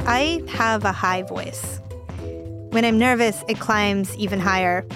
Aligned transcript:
I 0.00 0.42
have 0.48 0.84
a 0.84 0.92
high 0.92 1.22
voice. 1.22 1.80
When 2.70 2.84
I'm 2.84 2.98
nervous, 2.98 3.44
it 3.48 3.60
climbs 3.60 4.16
even 4.16 4.40
higher. 4.40 4.86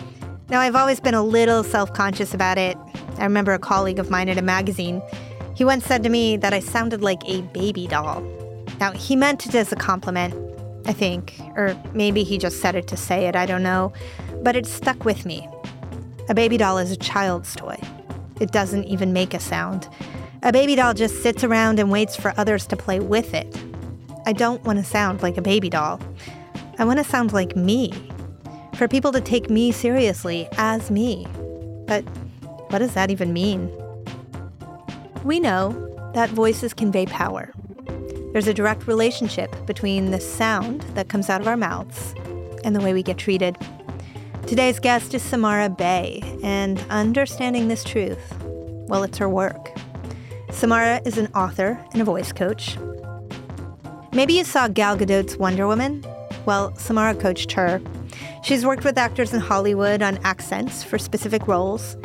Now, 0.49 0.61
I've 0.61 0.77
always 0.77 1.01
been 1.01 1.15
a 1.15 1.23
little 1.23 1.63
self 1.63 1.93
conscious 1.93 2.33
about 2.33 2.59
it. 2.59 2.77
I 3.19 3.25
remember 3.25 3.53
a 3.53 3.59
colleague 3.59 3.99
of 3.99 4.11
mine 4.11 4.29
at 4.29 4.39
a 4.39 4.43
magazine. 4.43 5.03
He 5.55 5.65
once 5.65 5.85
said 5.85 6.03
to 6.03 6.09
me 6.09 6.37
that 6.37 6.53
I 6.53 6.61
sounded 6.61 7.03
like 7.03 7.23
a 7.27 7.43
baby 7.43 7.87
doll. 7.87 8.21
Now, 8.79 8.93
he 8.93 9.17
meant 9.17 9.47
it 9.47 9.55
as 9.55 9.73
a 9.73 9.77
compliment, 9.77 10.35
I 10.87 10.93
think, 10.93 11.35
or 11.57 11.77
maybe 11.95 12.25
he 12.25 12.39
just 12.39 12.61
said 12.61 12.75
it 12.75 12.87
to 12.89 12.97
say 12.97 13.27
it, 13.27 13.35
I 13.35 13.47
don't 13.47 13.63
know, 13.63 13.93
but 14.43 14.55
it 14.55 14.67
stuck 14.67 15.05
with 15.05 15.25
me. 15.25 15.49
A 16.29 16.35
baby 16.35 16.57
doll 16.57 16.79
is 16.79 16.91
a 16.91 16.97
child's 16.97 17.55
toy. 17.57 17.79
It 18.41 18.53
doesn't 18.53 18.85
even 18.85 19.13
make 19.13 19.33
a 19.33 19.41
sound. 19.41 19.89
A 20.43 20.53
baby 20.53 20.75
doll 20.75 20.93
just 20.93 21.23
sits 21.23 21.43
around 21.43 21.79
and 21.79 21.91
waits 21.91 22.17
for 22.17 22.35
others 22.37 22.67
to 22.67 22.77
play 22.77 23.01
with 23.01 23.33
it. 23.33 23.47
I 24.27 24.33
don't 24.33 24.63
want 24.65 24.81
to 24.81 24.85
sound 24.85 25.23
like 25.23 25.37
a 25.37 25.43
baby 25.43 25.71
doll. 25.71 26.01
I 26.81 26.85
want 26.85 26.99
to 26.99 27.05
sound 27.05 27.33
like 27.33 27.55
me. 27.55 27.93
For 28.75 28.89
people 28.89 29.13
to 29.13 29.21
take 29.21 29.49
me 29.49 29.71
seriously 29.71 30.49
as 30.59 30.91
me. 30.91 31.29
But 31.87 32.03
what 32.71 32.81
does 32.81 32.95
that 32.95 33.13
even 33.13 33.33
mean? 33.33 33.71
We 35.23 35.39
know 35.39 36.11
that 36.15 36.29
voices 36.31 36.75
convey 36.75 37.07
power. 37.07 37.53
There's 38.33 38.49
a 38.49 38.53
direct 38.53 38.89
relationship 38.89 39.55
between 39.65 40.11
the 40.11 40.21
sound 40.21 40.83
that 40.95 41.09
comes 41.09 41.31
out 41.31 41.41
of 41.41 41.47
our 41.47 41.57
mouths 41.57 42.13
and 42.65 42.75
the 42.75 42.81
way 42.81 42.93
we 42.93 43.05
get 43.05 43.19
treated. 43.19 43.57
Today's 44.49 44.81
guest 44.81 45.15
is 45.15 45.23
Samara 45.23 45.71
Bay, 45.71 46.21
and 46.43 46.85
understanding 46.91 47.69
this 47.69 47.85
truth, 47.85 48.35
well, 48.89 49.05
it's 49.05 49.19
her 49.19 49.29
work. 49.29 49.71
Samara 50.51 51.01
is 51.05 51.17
an 51.17 51.29
author 51.35 51.83
and 51.93 52.03
a 52.03 52.05
voice 52.05 52.33
coach. 52.33 52.77
Maybe 54.17 54.33
you 54.33 54.45
saw 54.45 54.67
Gal 54.67 54.97
Gadot's 54.97 55.37
Wonder 55.37 55.67
Woman? 55.67 56.03
Well, 56.47 56.75
Samara 56.77 57.15
coached 57.15 57.53
her. 57.53 57.83
She's 58.43 58.65
worked 58.65 58.83
with 58.83 58.97
actors 58.97 59.35
in 59.35 59.41
Hollywood 59.41 60.01
on 60.01 60.17
accents 60.25 60.83
for 60.83 60.97
specific 60.99 61.47
roles. 61.47 61.99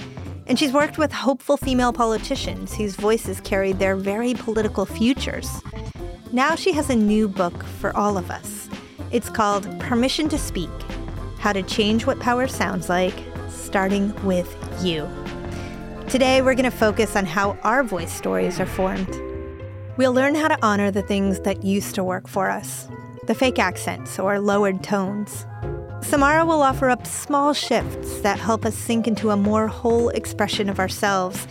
And 0.46 0.60
she's 0.60 0.74
worked 0.74 0.98
with 0.98 1.14
hopeful 1.14 1.56
female 1.56 1.94
politicians 1.94 2.74
whose 2.74 2.98
voices 2.98 3.40
carried 3.40 3.80
their 3.80 3.96
very 3.96 4.34
political 4.34 4.86
futures. 4.86 5.50
Now 6.34 6.56
she 6.56 6.74
has 6.74 6.90
a 6.90 6.96
new 6.98 7.30
book 7.30 7.64
for 7.64 7.96
all 7.96 8.18
of 8.18 8.30
us. 8.30 8.68
It's 9.12 9.30
called 9.30 9.80
Permission 9.80 10.28
to 10.30 10.38
Speak 10.38 10.70
How 11.40 11.54
to 11.54 11.64
Change 11.64 12.06
What 12.06 12.20
Power 12.20 12.50
Sounds 12.50 12.90
Like, 12.90 13.18
starting 13.48 14.14
with 14.26 14.54
you. 14.84 15.08
Today, 16.10 16.42
we're 16.42 16.56
going 16.56 16.70
to 16.70 16.78
focus 16.78 17.16
on 17.16 17.26
how 17.26 17.58
our 17.64 17.86
voice 17.86 18.12
stories 18.12 18.60
are 18.60 18.66
formed. 18.66 19.31
We'll 20.02 20.14
learn 20.14 20.34
how 20.34 20.48
to 20.48 20.58
honor 20.66 20.90
the 20.90 21.04
things 21.04 21.42
that 21.42 21.64
used 21.64 21.94
to 21.94 22.04
work 22.04 22.28
for 22.28 22.50
us 22.50 22.88
the 23.28 23.36
fake 23.36 23.60
accents 23.60 24.18
or 24.18 24.40
lowered 24.40 24.84
tones. 24.84 25.46
Samara 26.02 26.44
will 26.44 26.64
offer 26.64 26.90
up 26.90 27.06
small 27.06 27.54
shifts 27.54 28.20
that 28.22 28.40
help 28.40 28.66
us 28.66 28.76
sink 28.76 29.08
into 29.08 29.30
a 29.30 29.38
more 29.38 29.68
whole 29.68 30.10
expression 30.10 30.70
of 30.70 30.80
ourselves. 30.80 31.48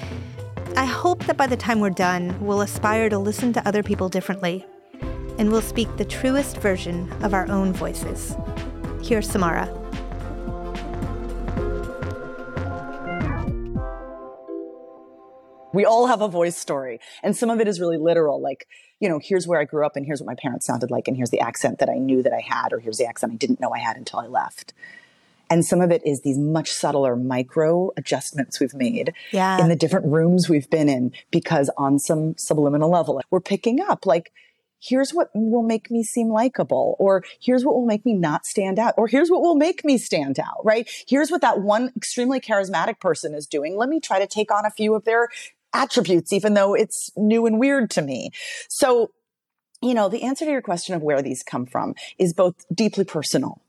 I 0.77 0.85
hope 0.85 1.27
that 1.27 1.37
by 1.37 1.47
the 1.47 1.57
time 1.57 1.79
we're 1.79 1.91
done, 1.91 2.45
we'll 2.45 2.63
aspire 2.63 3.09
to 3.09 3.21
listen 3.21 3.53
to 3.53 3.69
other 3.69 3.85
people 3.85 4.09
differently 4.09 4.67
and 5.39 5.53
we'll 5.53 5.63
speak 5.63 5.97
the 5.97 6.05
truest 6.05 6.57
version 6.57 7.09
of 7.23 7.35
our 7.35 7.49
own 7.49 7.73
voices. 7.73 8.35
Here's 9.01 9.31
Samara. 9.31 9.80
We 15.73 15.85
all 15.85 16.07
have 16.07 16.21
a 16.21 16.29
voice 16.29 16.57
story. 16.57 17.01
And 17.23 17.37
some 17.37 17.51
of 17.51 17.61
it 17.61 17.69
is 17.69 17.81
really 17.81 17.99
literal, 17.99 18.41
like, 18.41 18.67
you 18.99 19.09
know, 19.09 19.21
here's 19.23 19.47
where 19.47 19.61
I 19.61 19.65
grew 19.65 19.87
up 19.87 19.97
and 19.97 20.05
here's 20.05 20.21
what 20.21 20.27
my 20.27 20.35
parents 20.41 20.67
sounded 20.67 20.91
like 20.91 21.09
and 21.09 21.17
here's 21.17 21.31
the 21.31 21.41
accent 21.41 21.79
that 21.79 21.89
I 21.89 21.99
knew 21.99 22.23
that 22.23 22.33
I 22.33 22.41
had 22.41 22.73
or 22.73 22.81
here's 22.81 22.99
the 22.99 23.07
accent 23.07 23.33
I 23.33 23.37
didn't 23.37 23.61
know 23.61 23.73
I 23.73 23.79
had 23.79 23.97
until 23.97 24.19
I 24.19 24.27
left. 24.27 24.75
And 25.51 25.65
some 25.65 25.81
of 25.81 25.91
it 25.91 26.03
is 26.07 26.23
these 26.23 26.39
much 26.39 26.71
subtler 26.71 27.17
micro 27.17 27.91
adjustments 27.97 28.61
we've 28.61 28.75
made 28.75 29.13
yeah. 29.33 29.61
in 29.61 29.69
the 29.69 29.75
different 29.75 30.07
rooms 30.07 30.49
we've 30.49 30.71
been 30.71 30.89
in 30.89 31.13
because 31.33 31.71
on 31.77 31.99
some 31.99 32.37
subliminal 32.37 32.89
level, 32.89 33.21
we're 33.31 33.41
picking 33.41 33.81
up 33.81 34.07
like, 34.07 34.31
here's 34.81 35.11
what 35.13 35.29
will 35.35 35.63
make 35.63 35.91
me 35.91 36.03
seem 36.03 36.29
likable, 36.29 36.97
or 36.99 37.23
here's 37.41 37.65
what 37.65 37.75
will 37.75 37.85
make 37.85 38.07
me 38.07 38.15
not 38.15 38.47
stand 38.47 38.79
out, 38.79 38.95
or 38.97 39.09
here's 39.09 39.31
what 39.31 39.43
will 39.43 39.57
make 39.57 39.85
me 39.85 39.99
stand 39.99 40.39
out, 40.39 40.65
right? 40.65 40.89
Here's 41.07 41.31
what 41.31 41.43
that 41.43 41.61
one 41.61 41.93
extremely 41.97 42.41
charismatic 42.41 42.99
person 42.99 43.35
is 43.35 43.47
doing. 43.47 43.77
Let 43.77 43.89
me 43.89 44.01
try 44.01 44.19
to 44.21 44.27
take 44.27 44.51
on 44.51 44.65
a 44.65 44.71
few 44.71 44.95
of 44.95 45.05
their 45.05 45.29
attributes, 45.73 46.33
even 46.33 46.55
though 46.55 46.75
it's 46.75 47.11
new 47.17 47.47
and 47.47 47.59
weird 47.59 47.91
to 47.91 48.03
me. 48.03 48.31
So, 48.69 49.11
you 49.83 49.95
know, 49.95 50.09
the 50.09 50.23
answer 50.23 50.45
to 50.45 50.51
your 50.51 50.63
question 50.63 50.95
of 50.95 51.03
where 51.03 51.23
these 51.23 51.43
come 51.43 51.67
from 51.67 51.95
is 52.19 52.35
both 52.35 52.55
deeply 52.73 53.05
personal, 53.05 53.63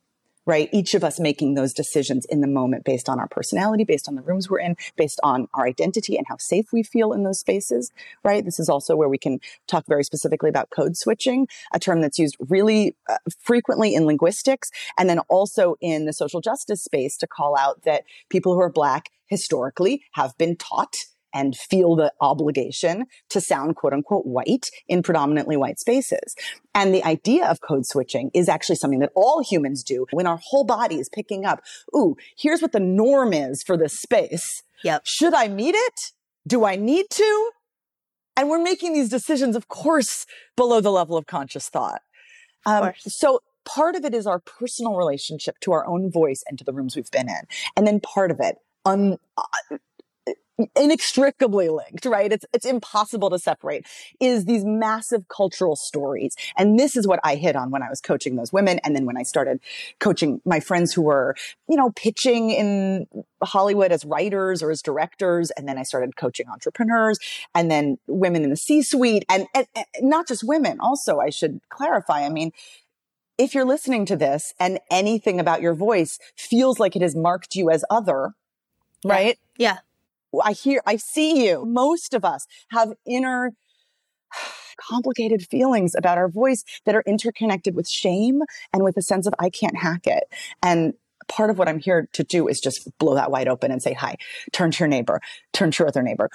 right? 0.45 0.67
Each 0.73 0.94
of 0.94 1.03
us 1.03 1.19
making 1.19 1.53
those 1.53 1.73
decisions 1.73 2.25
in 2.25 2.41
the 2.41 2.47
moment 2.47 2.84
based 2.84 3.07
on 3.07 3.19
our 3.19 3.28
personality, 3.28 3.85
based 3.85 4.09
on 4.09 4.16
the 4.16 4.22
rooms 4.22 4.50
we're 4.50 4.59
in, 4.59 4.75
based 4.97 5.19
on 5.23 5.47
our 5.53 5.66
identity 5.66 6.17
and 6.17 6.25
how 6.28 6.35
safe 6.38 6.73
we 6.73 6.84
feel 6.84 7.13
in 7.13 7.23
those 7.23 7.40
spaces, 7.40 7.91
right? 8.23 8.44
This 8.44 8.59
is 8.59 8.67
also 8.67 8.95
where 8.95 9.07
we 9.07 9.17
can 9.17 9.40
talk 9.67 9.85
very 9.88 10.03
specifically 10.03 10.50
about 10.50 10.69
code 10.69 10.97
switching, 10.97 11.47
a 11.73 11.79
term 11.79 12.01
that's 12.01 12.19
used 12.19 12.35
really 12.50 12.95
uh, 13.07 13.17
frequently 13.40 13.95
in 13.95 14.06
linguistics 14.06 14.69
and 14.97 15.09
then 15.09 15.19
also 15.29 15.75
in 15.79 16.06
the 16.06 16.13
social 16.13 16.41
justice 16.41 16.84
space 16.84 17.16
to 17.17 17.28
call 17.28 17.56
out 17.56 17.84
that 17.84 18.03
people 18.29 18.53
who 18.53 18.59
are 18.59 18.72
black 18.72 19.11
historically 19.28 20.03
have 20.13 20.38
been 20.38 20.57
taught 20.57 20.97
and 21.33 21.55
feel 21.55 21.95
the 21.95 22.13
obligation 22.21 23.05
to 23.29 23.41
sound 23.41 23.75
quote 23.75 23.93
unquote 23.93 24.25
white 24.25 24.69
in 24.87 25.03
predominantly 25.03 25.57
white 25.57 25.79
spaces. 25.79 26.35
And 26.73 26.93
the 26.93 27.03
idea 27.03 27.47
of 27.47 27.61
code 27.61 27.85
switching 27.85 28.31
is 28.33 28.47
actually 28.49 28.75
something 28.77 28.99
that 28.99 29.11
all 29.15 29.43
humans 29.43 29.83
do 29.83 30.05
when 30.11 30.27
our 30.27 30.39
whole 30.41 30.63
body 30.63 30.95
is 30.95 31.09
picking 31.09 31.45
up, 31.45 31.61
ooh, 31.95 32.15
here's 32.37 32.61
what 32.61 32.71
the 32.71 32.79
norm 32.79 33.33
is 33.33 33.63
for 33.63 33.77
this 33.77 33.99
space. 33.99 34.63
Yep. 34.83 35.03
Should 35.05 35.33
I 35.33 35.47
meet 35.47 35.75
it? 35.75 36.11
Do 36.47 36.65
I 36.65 36.75
need 36.75 37.05
to? 37.11 37.51
And 38.37 38.49
we're 38.49 38.63
making 38.63 38.93
these 38.93 39.09
decisions, 39.09 39.55
of 39.55 39.67
course, 39.67 40.25
below 40.55 40.81
the 40.81 40.91
level 40.91 41.17
of 41.17 41.27
conscious 41.27 41.69
thought. 41.69 42.01
Um, 42.65 42.93
so 42.97 43.41
part 43.65 43.95
of 43.95 44.05
it 44.05 44.13
is 44.13 44.25
our 44.25 44.39
personal 44.39 44.95
relationship 44.95 45.59
to 45.61 45.71
our 45.73 45.87
own 45.87 46.11
voice 46.11 46.43
and 46.47 46.57
to 46.57 46.63
the 46.63 46.73
rooms 46.73 46.95
we've 46.95 47.11
been 47.11 47.29
in. 47.29 47.41
And 47.75 47.85
then 47.85 47.99
part 47.99 48.31
of 48.31 48.39
it, 48.39 48.57
un, 48.85 49.17
uh, 49.37 49.77
inextricably 50.75 51.69
linked, 51.69 52.05
right? 52.05 52.31
It's, 52.31 52.45
it's 52.53 52.66
impossible 52.66 53.29
to 53.29 53.39
separate 53.39 53.85
is 54.19 54.45
these 54.45 54.66
massive 54.66 55.27
cultural 55.27 55.75
stories. 55.75 56.35
And 56.57 56.79
this 56.79 56.95
is 56.95 57.07
what 57.07 57.19
I 57.23 57.35
hit 57.35 57.55
on 57.55 57.72
when 57.72 57.83
I 57.83 57.89
was 57.89 58.01
coaching 58.01 58.35
those 58.35 58.51
women. 58.51 58.79
And 58.83 58.95
then 58.95 59.05
when 59.05 59.17
I 59.17 59.23
started 59.23 59.59
coaching 59.99 60.41
my 60.45 60.59
friends 60.59 60.94
who 60.94 61.03
were, 61.03 61.35
you 61.67 61.77
know, 61.77 61.91
pitching 61.91 62.49
in 62.49 63.07
Hollywood 63.44 63.91
as 63.91 64.05
writers 64.05 64.61
or 64.61 64.72
as 64.72 64.81
directors. 64.81 65.51
And 65.51 65.67
then 65.67 65.77
I 65.77 65.83
started 65.83 66.16
coaching 66.16 66.47
entrepreneurs 66.47 67.19
and 67.55 67.69
then 67.69 67.97
women 68.07 68.43
in 68.43 68.49
the 68.49 68.57
C 68.57 68.81
suite 68.81 69.25
and, 69.29 69.47
and, 69.53 69.67
and 69.75 69.85
not 70.01 70.28
just 70.28 70.43
women. 70.43 70.79
Also, 70.79 71.19
I 71.19 71.29
should 71.29 71.61
clarify. 71.69 72.25
I 72.25 72.29
mean, 72.29 72.52
if 73.37 73.55
you're 73.55 73.66
listening 73.66 74.05
to 74.05 74.16
this 74.16 74.53
and 74.59 74.79
anything 74.91 75.40
about 75.40 75.61
your 75.61 75.73
voice 75.73 76.19
feels 76.35 76.79
like 76.79 76.96
it 76.96 77.02
has 77.02 77.16
marked 77.16 77.55
you 77.55 77.69
as 77.72 77.84
other, 77.90 78.34
right? 79.03 79.40
Yeah. 79.58 79.79
I 80.39 80.53
hear, 80.53 80.81
I 80.85 80.95
see 80.95 81.47
you. 81.47 81.66
Most 81.66 82.13
of 82.13 82.23
us 82.23 82.45
have 82.72 82.93
inner 83.05 83.51
complicated 84.79 85.45
feelings 85.49 85.93
about 85.97 86.17
our 86.17 86.29
voice 86.29 86.63
that 86.85 86.95
are 86.95 87.03
interconnected 87.05 87.75
with 87.75 87.87
shame 87.89 88.41
and 88.73 88.83
with 88.83 88.97
a 88.97 89.01
sense 89.01 89.28
of 89.28 89.33
I 89.39 89.49
can't 89.49 89.78
hack 89.78 90.07
it. 90.07 90.23
And 90.63 90.93
part 91.28 91.49
of 91.49 91.57
what 91.57 91.67
I'm 91.67 91.79
here 91.79 92.07
to 92.13 92.23
do 92.23 92.47
is 92.47 92.59
just 92.59 92.89
blow 92.97 93.16
that 93.16 93.31
wide 93.31 93.47
open 93.47 93.72
and 93.72 93.81
say, 93.81 93.93
hi, 93.93 94.16
turn 94.51 94.72
to 94.72 94.79
your 94.79 94.87
neighbor, 94.87 95.22
turn 95.53 95.72
to 95.72 95.83
your 95.83 95.87
other 95.87 96.01
neighbor. 96.01 96.29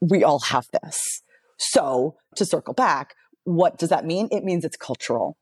We 0.00 0.24
all 0.24 0.40
have 0.40 0.66
this. 0.82 1.22
So 1.58 2.16
to 2.36 2.44
circle 2.44 2.74
back, 2.74 3.14
what 3.44 3.78
does 3.78 3.88
that 3.88 4.04
mean? 4.04 4.28
It 4.30 4.44
means 4.44 4.64
it's 4.64 4.76
cultural. 4.76 5.36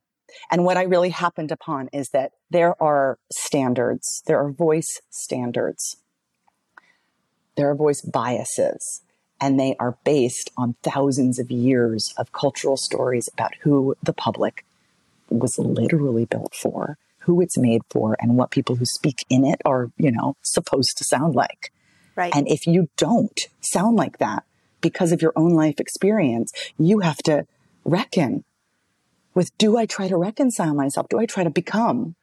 And 0.51 0.65
what 0.65 0.77
I 0.77 0.83
really 0.83 1.11
happened 1.11 1.53
upon 1.53 1.89
is 1.93 2.11
that 2.11 2.33
there 2.51 2.81
are 2.83 3.19
standards, 3.33 4.23
there 4.27 4.39
are 4.39 4.51
voice 4.51 5.01
standards 5.11 5.97
there 7.57 7.71
are 7.71 7.75
voice 7.75 8.01
biases. 8.01 9.03
And 9.39 9.61
they 9.61 9.77
are 9.79 9.99
based 10.05 10.51
on 10.57 10.77
thousands 10.83 11.39
of 11.39 11.51
years 11.51 12.15
of 12.17 12.33
cultural 12.33 12.79
stories 12.79 13.29
about 13.33 13.55
who 13.63 13.95
the 14.03 14.15
public 14.15 14.65
was 15.29 15.59
literally 15.59 16.25
built 16.25 16.55
for, 16.55 16.97
who 17.21 17.43
it's 17.43 17.59
made 17.59 17.83
for, 17.91 18.17
and 18.19 18.37
what 18.37 18.51
people 18.51 18.77
who 18.77 18.87
speak 18.87 19.27
in 19.29 19.45
it 19.45 19.61
are, 19.67 19.91
you 19.99 20.11
know, 20.11 20.37
supposed 20.41 20.97
to 20.97 21.05
sound 21.05 21.35
like. 21.35 21.71
Right. 22.15 22.35
And 22.35 22.49
if 22.49 22.67
you 22.67 22.89
don't 22.97 23.39
sound 23.61 23.97
like 23.97 24.19
that 24.19 24.45
because 24.81 25.13
of 25.13 25.21
your 25.21 25.35
own 25.37 25.51
life 25.51 25.81
experience, 25.81 26.53
you 26.79 27.01
have 27.01 27.19
to 27.19 27.47
reckon 27.85 28.45
with 29.35 29.57
do 29.59 29.77
I 29.77 29.85
try 29.85 30.09
to 30.09 30.17
reconcile 30.17 30.75
myself? 30.75 31.09
Do 31.11 31.19
I 31.19 31.27
try 31.27 31.45
to 31.45 31.51
become? 31.51 32.17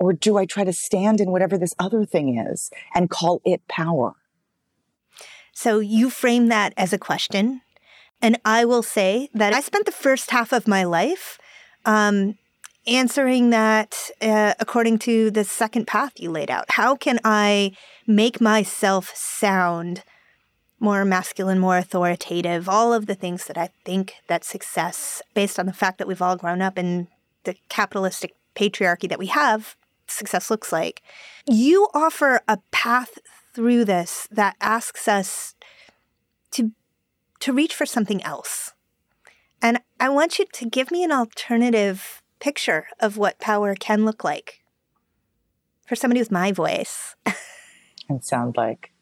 Or 0.00 0.12
do 0.12 0.36
I 0.36 0.44
try 0.44 0.64
to 0.64 0.72
stand 0.72 1.20
in 1.20 1.30
whatever 1.30 1.56
this 1.56 1.74
other 1.78 2.04
thing 2.04 2.36
is 2.36 2.70
and 2.92 3.08
call 3.08 3.40
it 3.44 3.66
power? 3.68 4.14
So 5.52 5.80
you 5.80 6.10
frame 6.10 6.48
that 6.48 6.72
as 6.76 6.92
a 6.92 6.98
question. 6.98 7.60
And 8.20 8.38
I 8.44 8.64
will 8.64 8.82
say 8.82 9.28
that 9.34 9.52
I 9.52 9.60
spent 9.60 9.86
the 9.86 9.92
first 9.92 10.30
half 10.30 10.52
of 10.52 10.68
my 10.68 10.84
life 10.84 11.38
um, 11.84 12.38
answering 12.86 13.50
that 13.50 14.10
uh, 14.20 14.54
according 14.60 14.98
to 15.00 15.30
the 15.30 15.44
second 15.44 15.86
path 15.86 16.12
you 16.16 16.30
laid 16.30 16.50
out. 16.50 16.66
How 16.70 16.96
can 16.96 17.18
I 17.24 17.72
make 18.06 18.40
myself 18.40 19.14
sound 19.14 20.02
more 20.80 21.04
masculine, 21.04 21.60
more 21.60 21.78
authoritative, 21.78 22.68
all 22.68 22.92
of 22.92 23.06
the 23.06 23.14
things 23.14 23.46
that 23.46 23.56
I 23.56 23.70
think 23.84 24.14
that 24.26 24.44
success, 24.44 25.22
based 25.32 25.58
on 25.58 25.66
the 25.66 25.72
fact 25.72 25.98
that 25.98 26.08
we've 26.08 26.22
all 26.22 26.36
grown 26.36 26.60
up 26.60 26.76
in 26.76 27.06
the 27.44 27.54
capitalistic 27.68 28.34
patriarchy 28.56 29.08
that 29.08 29.18
we 29.18 29.26
have, 29.26 29.76
success 30.08 30.50
looks 30.50 30.72
like. 30.72 31.02
You 31.46 31.88
offer 31.94 32.40
a 32.48 32.58
path 32.72 33.18
through 33.54 33.84
this 33.84 34.28
that 34.30 34.56
asks 34.60 35.08
us 35.08 35.54
to 36.52 36.72
to 37.40 37.52
reach 37.52 37.74
for 37.74 37.86
something 37.86 38.22
else. 38.22 38.72
And 39.60 39.80
I 39.98 40.08
want 40.08 40.38
you 40.38 40.44
to 40.52 40.68
give 40.68 40.90
me 40.90 41.02
an 41.04 41.12
alternative 41.12 42.22
picture 42.40 42.86
of 43.00 43.16
what 43.16 43.40
power 43.40 43.74
can 43.74 44.04
look 44.04 44.24
like 44.24 44.62
for 45.86 45.96
somebody 45.96 46.20
with 46.20 46.30
my 46.30 46.52
voice. 46.52 47.16
and 48.08 48.24
sound 48.24 48.56
like. 48.56 48.92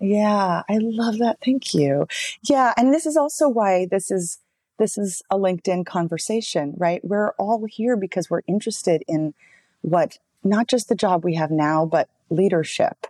Yeah, 0.00 0.62
I 0.68 0.78
love 0.80 1.18
that. 1.18 1.38
Thank 1.44 1.74
you. 1.74 2.06
Yeah, 2.42 2.74
and 2.76 2.92
this 2.92 3.06
is 3.06 3.16
also 3.16 3.48
why 3.48 3.86
this 3.90 4.10
is 4.10 4.38
this 4.78 4.98
is 4.98 5.22
a 5.30 5.38
LinkedIn 5.38 5.86
conversation, 5.86 6.74
right? 6.76 7.02
We're 7.02 7.30
all 7.38 7.64
here 7.66 7.96
because 7.96 8.28
we're 8.28 8.42
interested 8.46 9.02
in 9.08 9.32
what 9.80 10.18
not 10.44 10.68
just 10.68 10.88
the 10.88 10.94
job 10.94 11.24
we 11.24 11.34
have 11.34 11.50
now, 11.50 11.86
but 11.86 12.10
leadership 12.28 13.06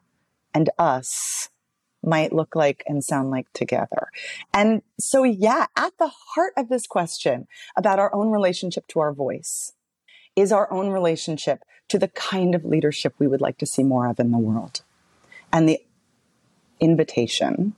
and 0.57 0.71
us 0.79 1.51
might 2.03 2.33
look 2.33 2.57
like 2.57 2.83
and 2.87 3.05
sound 3.05 3.31
like 3.31 3.53
together. 3.53 4.09
And 4.55 4.81
so, 4.99 5.23
yeah, 5.23 5.67
at 5.77 5.93
the 5.99 6.11
heart 6.35 6.55
of 6.57 6.71
this 6.71 6.87
question 6.87 7.47
about 7.77 7.99
our 7.99 8.15
own 8.15 8.31
relationship 8.31 8.87
to 8.89 9.01
our 9.01 9.13
voice 9.13 9.75
is 10.35 10.53
our 10.53 10.73
own 10.73 10.89
relationship 10.89 11.63
to 11.89 11.99
the 11.99 12.09
kind 12.09 12.55
of 12.55 12.65
leadership 12.65 13.15
we 13.19 13.27
would 13.27 13.43
like 13.43 13.59
to 13.59 13.67
see 13.67 13.83
more 13.83 14.07
of 14.07 14.19
in 14.19 14.31
the 14.31 14.39
world 14.39 14.81
and 15.53 15.69
the 15.69 15.79
invitation 16.81 17.75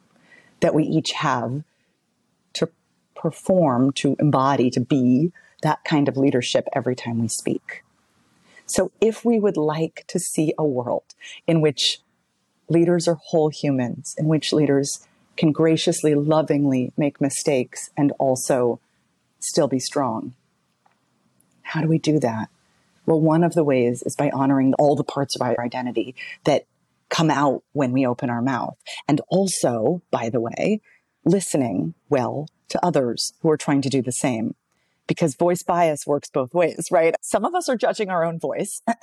that 0.61 0.75
we 0.75 0.85
each 0.85 1.11
have 1.13 1.65
to 2.53 2.71
perform, 3.17 3.93
to 3.95 4.15
embody, 4.21 4.71
to 4.71 4.81
be 4.81 5.33
that 5.63 5.83
kind 5.83 6.07
of 6.09 6.17
leadership 6.17 6.69
every 6.75 6.95
time 6.95 7.21
we 7.21 7.27
speak. 7.27 7.83
So 8.67 8.93
if 9.01 9.25
we 9.25 9.41
would 9.41 9.57
like 9.57 10.05
to 10.07 10.21
see 10.21 10.55
a 10.57 10.65
world 10.65 11.15
in 11.49 11.61
which 11.61 12.03
leaders 12.69 13.09
are 13.09 13.19
whole 13.29 13.49
humans, 13.49 14.15
in 14.19 14.27
which 14.27 14.53
leaders 14.53 15.07
can 15.37 15.53
graciously, 15.53 16.15
lovingly 16.15 16.93
make 16.97 17.21
mistakes 17.21 17.91
and 17.97 18.13
also 18.19 18.81
still 19.39 19.69
be 19.69 19.79
strong, 19.79 20.35
how 21.63 21.81
do 21.81 21.89
we 21.89 21.99
do 21.99 22.19
that? 22.19 22.49
Well, 23.07 23.21
one 23.21 23.45
of 23.45 23.55
the 23.55 23.65
ways 23.65 24.03
is 24.03 24.17
by 24.17 24.31
honoring 24.31 24.75
all 24.75 24.97
the 24.97 25.05
parts 25.05 25.37
of 25.37 25.43
our 25.43 25.59
identity 25.61 26.15
that 26.45 26.67
come 27.09 27.31
out 27.31 27.63
when 27.73 27.93
we 27.93 28.07
open 28.07 28.31
our 28.31 28.43
mouth. 28.43 28.77
And 29.07 29.21
also, 29.29 30.03
by 30.11 30.29
the 30.29 30.41
way, 30.41 30.81
listening 31.25 31.95
well 32.09 32.49
to 32.69 32.85
others 32.85 33.33
who 33.41 33.51
are 33.51 33.57
trying 33.57 33.83
to 33.83 33.89
do 33.89 34.03
the 34.03 34.13
same. 34.13 34.55
Because 35.07 35.35
voice 35.37 35.63
bias 35.63 36.07
works 36.07 36.29
both 36.29 36.53
ways, 36.53 36.89
right? 36.91 37.15
Some 37.23 37.47
of 37.47 37.55
us 37.55 37.69
are 37.69 37.77
judging 37.77 38.11
our 38.11 38.25
own 38.25 38.39
voice. 38.39 38.83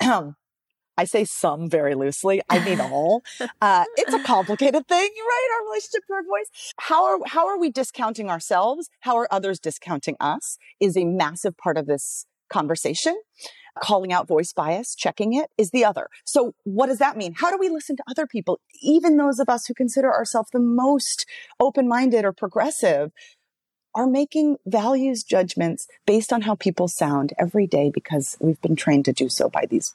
I 0.98 1.04
say 1.04 1.24
some 1.24 1.68
very 1.68 1.94
loosely. 1.94 2.42
I 2.48 2.64
mean 2.64 2.80
all. 2.80 3.22
Uh, 3.60 3.84
it's 3.96 4.14
a 4.14 4.22
complicated 4.22 4.86
thing, 4.88 5.10
right? 5.18 5.48
Our 5.54 5.66
relationship 5.66 6.06
to 6.06 6.14
our 6.14 6.22
voice. 6.22 6.74
How 6.78 7.04
are 7.04 7.18
how 7.26 7.46
are 7.46 7.58
we 7.58 7.70
discounting 7.70 8.30
ourselves? 8.30 8.88
How 9.00 9.16
are 9.16 9.28
others 9.30 9.58
discounting 9.58 10.16
us? 10.20 10.58
Is 10.80 10.96
a 10.96 11.04
massive 11.04 11.56
part 11.56 11.76
of 11.76 11.86
this 11.86 12.26
conversation 12.48 13.20
calling 13.82 14.12
out 14.12 14.26
voice 14.26 14.52
bias, 14.52 14.94
checking 14.94 15.34
it 15.34 15.50
is 15.58 15.70
the 15.70 15.84
other. 15.84 16.08
So 16.24 16.54
what 16.64 16.86
does 16.86 16.98
that 16.98 17.16
mean? 17.16 17.34
How 17.34 17.50
do 17.50 17.58
we 17.58 17.68
listen 17.68 17.96
to 17.96 18.04
other 18.08 18.26
people? 18.26 18.60
Even 18.80 19.16
those 19.16 19.38
of 19.38 19.48
us 19.50 19.66
who 19.66 19.74
consider 19.74 20.12
ourselves 20.12 20.48
the 20.50 20.60
most 20.60 21.26
open-minded 21.60 22.24
or 22.24 22.32
progressive 22.32 23.12
are 23.94 24.06
making 24.06 24.56
values 24.66 25.24
judgments 25.24 25.86
based 26.06 26.32
on 26.32 26.42
how 26.42 26.54
people 26.54 26.88
sound 26.88 27.32
every 27.38 27.66
day 27.66 27.90
because 27.92 28.36
we've 28.40 28.60
been 28.60 28.76
trained 28.76 29.04
to 29.06 29.12
do 29.12 29.28
so 29.28 29.48
by 29.48 29.66
these 29.68 29.94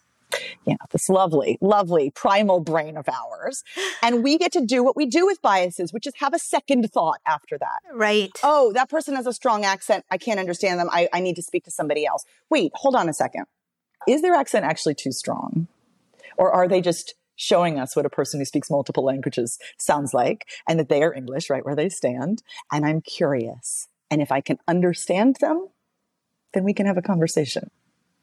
you 0.65 0.73
know, 0.73 0.85
this 0.91 1.09
lovely, 1.09 1.57
lovely 1.61 2.11
primal 2.11 2.59
brain 2.59 2.97
of 2.97 3.07
ours. 3.09 3.63
And 4.01 4.23
we 4.23 4.37
get 4.37 4.51
to 4.53 4.65
do 4.65 4.83
what 4.83 4.95
we 4.95 5.05
do 5.05 5.25
with 5.25 5.41
biases, 5.41 5.93
which 5.93 6.07
is 6.07 6.13
have 6.17 6.33
a 6.33 6.39
second 6.39 6.91
thought 6.91 7.19
after 7.25 7.57
that. 7.57 7.79
Right. 7.93 8.31
Oh, 8.43 8.71
that 8.73 8.89
person 8.89 9.15
has 9.15 9.27
a 9.27 9.33
strong 9.33 9.65
accent. 9.65 10.05
I 10.09 10.17
can't 10.17 10.39
understand 10.39 10.79
them. 10.79 10.89
I, 10.91 11.09
I 11.13 11.19
need 11.19 11.35
to 11.35 11.41
speak 11.41 11.63
to 11.65 11.71
somebody 11.71 12.05
else. 12.05 12.25
Wait, 12.49 12.71
hold 12.75 12.95
on 12.95 13.09
a 13.09 13.13
second 13.13 13.45
is 14.07 14.21
their 14.21 14.33
accent 14.33 14.65
actually 14.65 14.95
too 14.95 15.11
strong? 15.11 15.67
Or 16.37 16.51
are 16.51 16.67
they 16.67 16.81
just 16.81 17.15
showing 17.35 17.79
us 17.79 17.95
what 17.95 18.05
a 18.05 18.09
person 18.09 18.39
who 18.39 18.45
speaks 18.45 18.69
multiple 18.69 19.03
languages 19.03 19.57
sounds 19.77 20.13
like 20.13 20.47
and 20.67 20.79
that 20.79 20.89
they 20.89 21.03
are 21.03 21.13
English 21.13 21.49
right 21.49 21.65
where 21.65 21.75
they 21.75 21.89
stand? 21.89 22.41
And 22.71 22.85
I'm 22.85 23.01
curious. 23.01 23.87
And 24.09 24.21
if 24.21 24.31
I 24.31 24.41
can 24.41 24.57
understand 24.67 25.37
them, 25.39 25.69
then 26.53 26.63
we 26.63 26.73
can 26.73 26.85
have 26.85 26.97
a 26.97 27.01
conversation. 27.01 27.69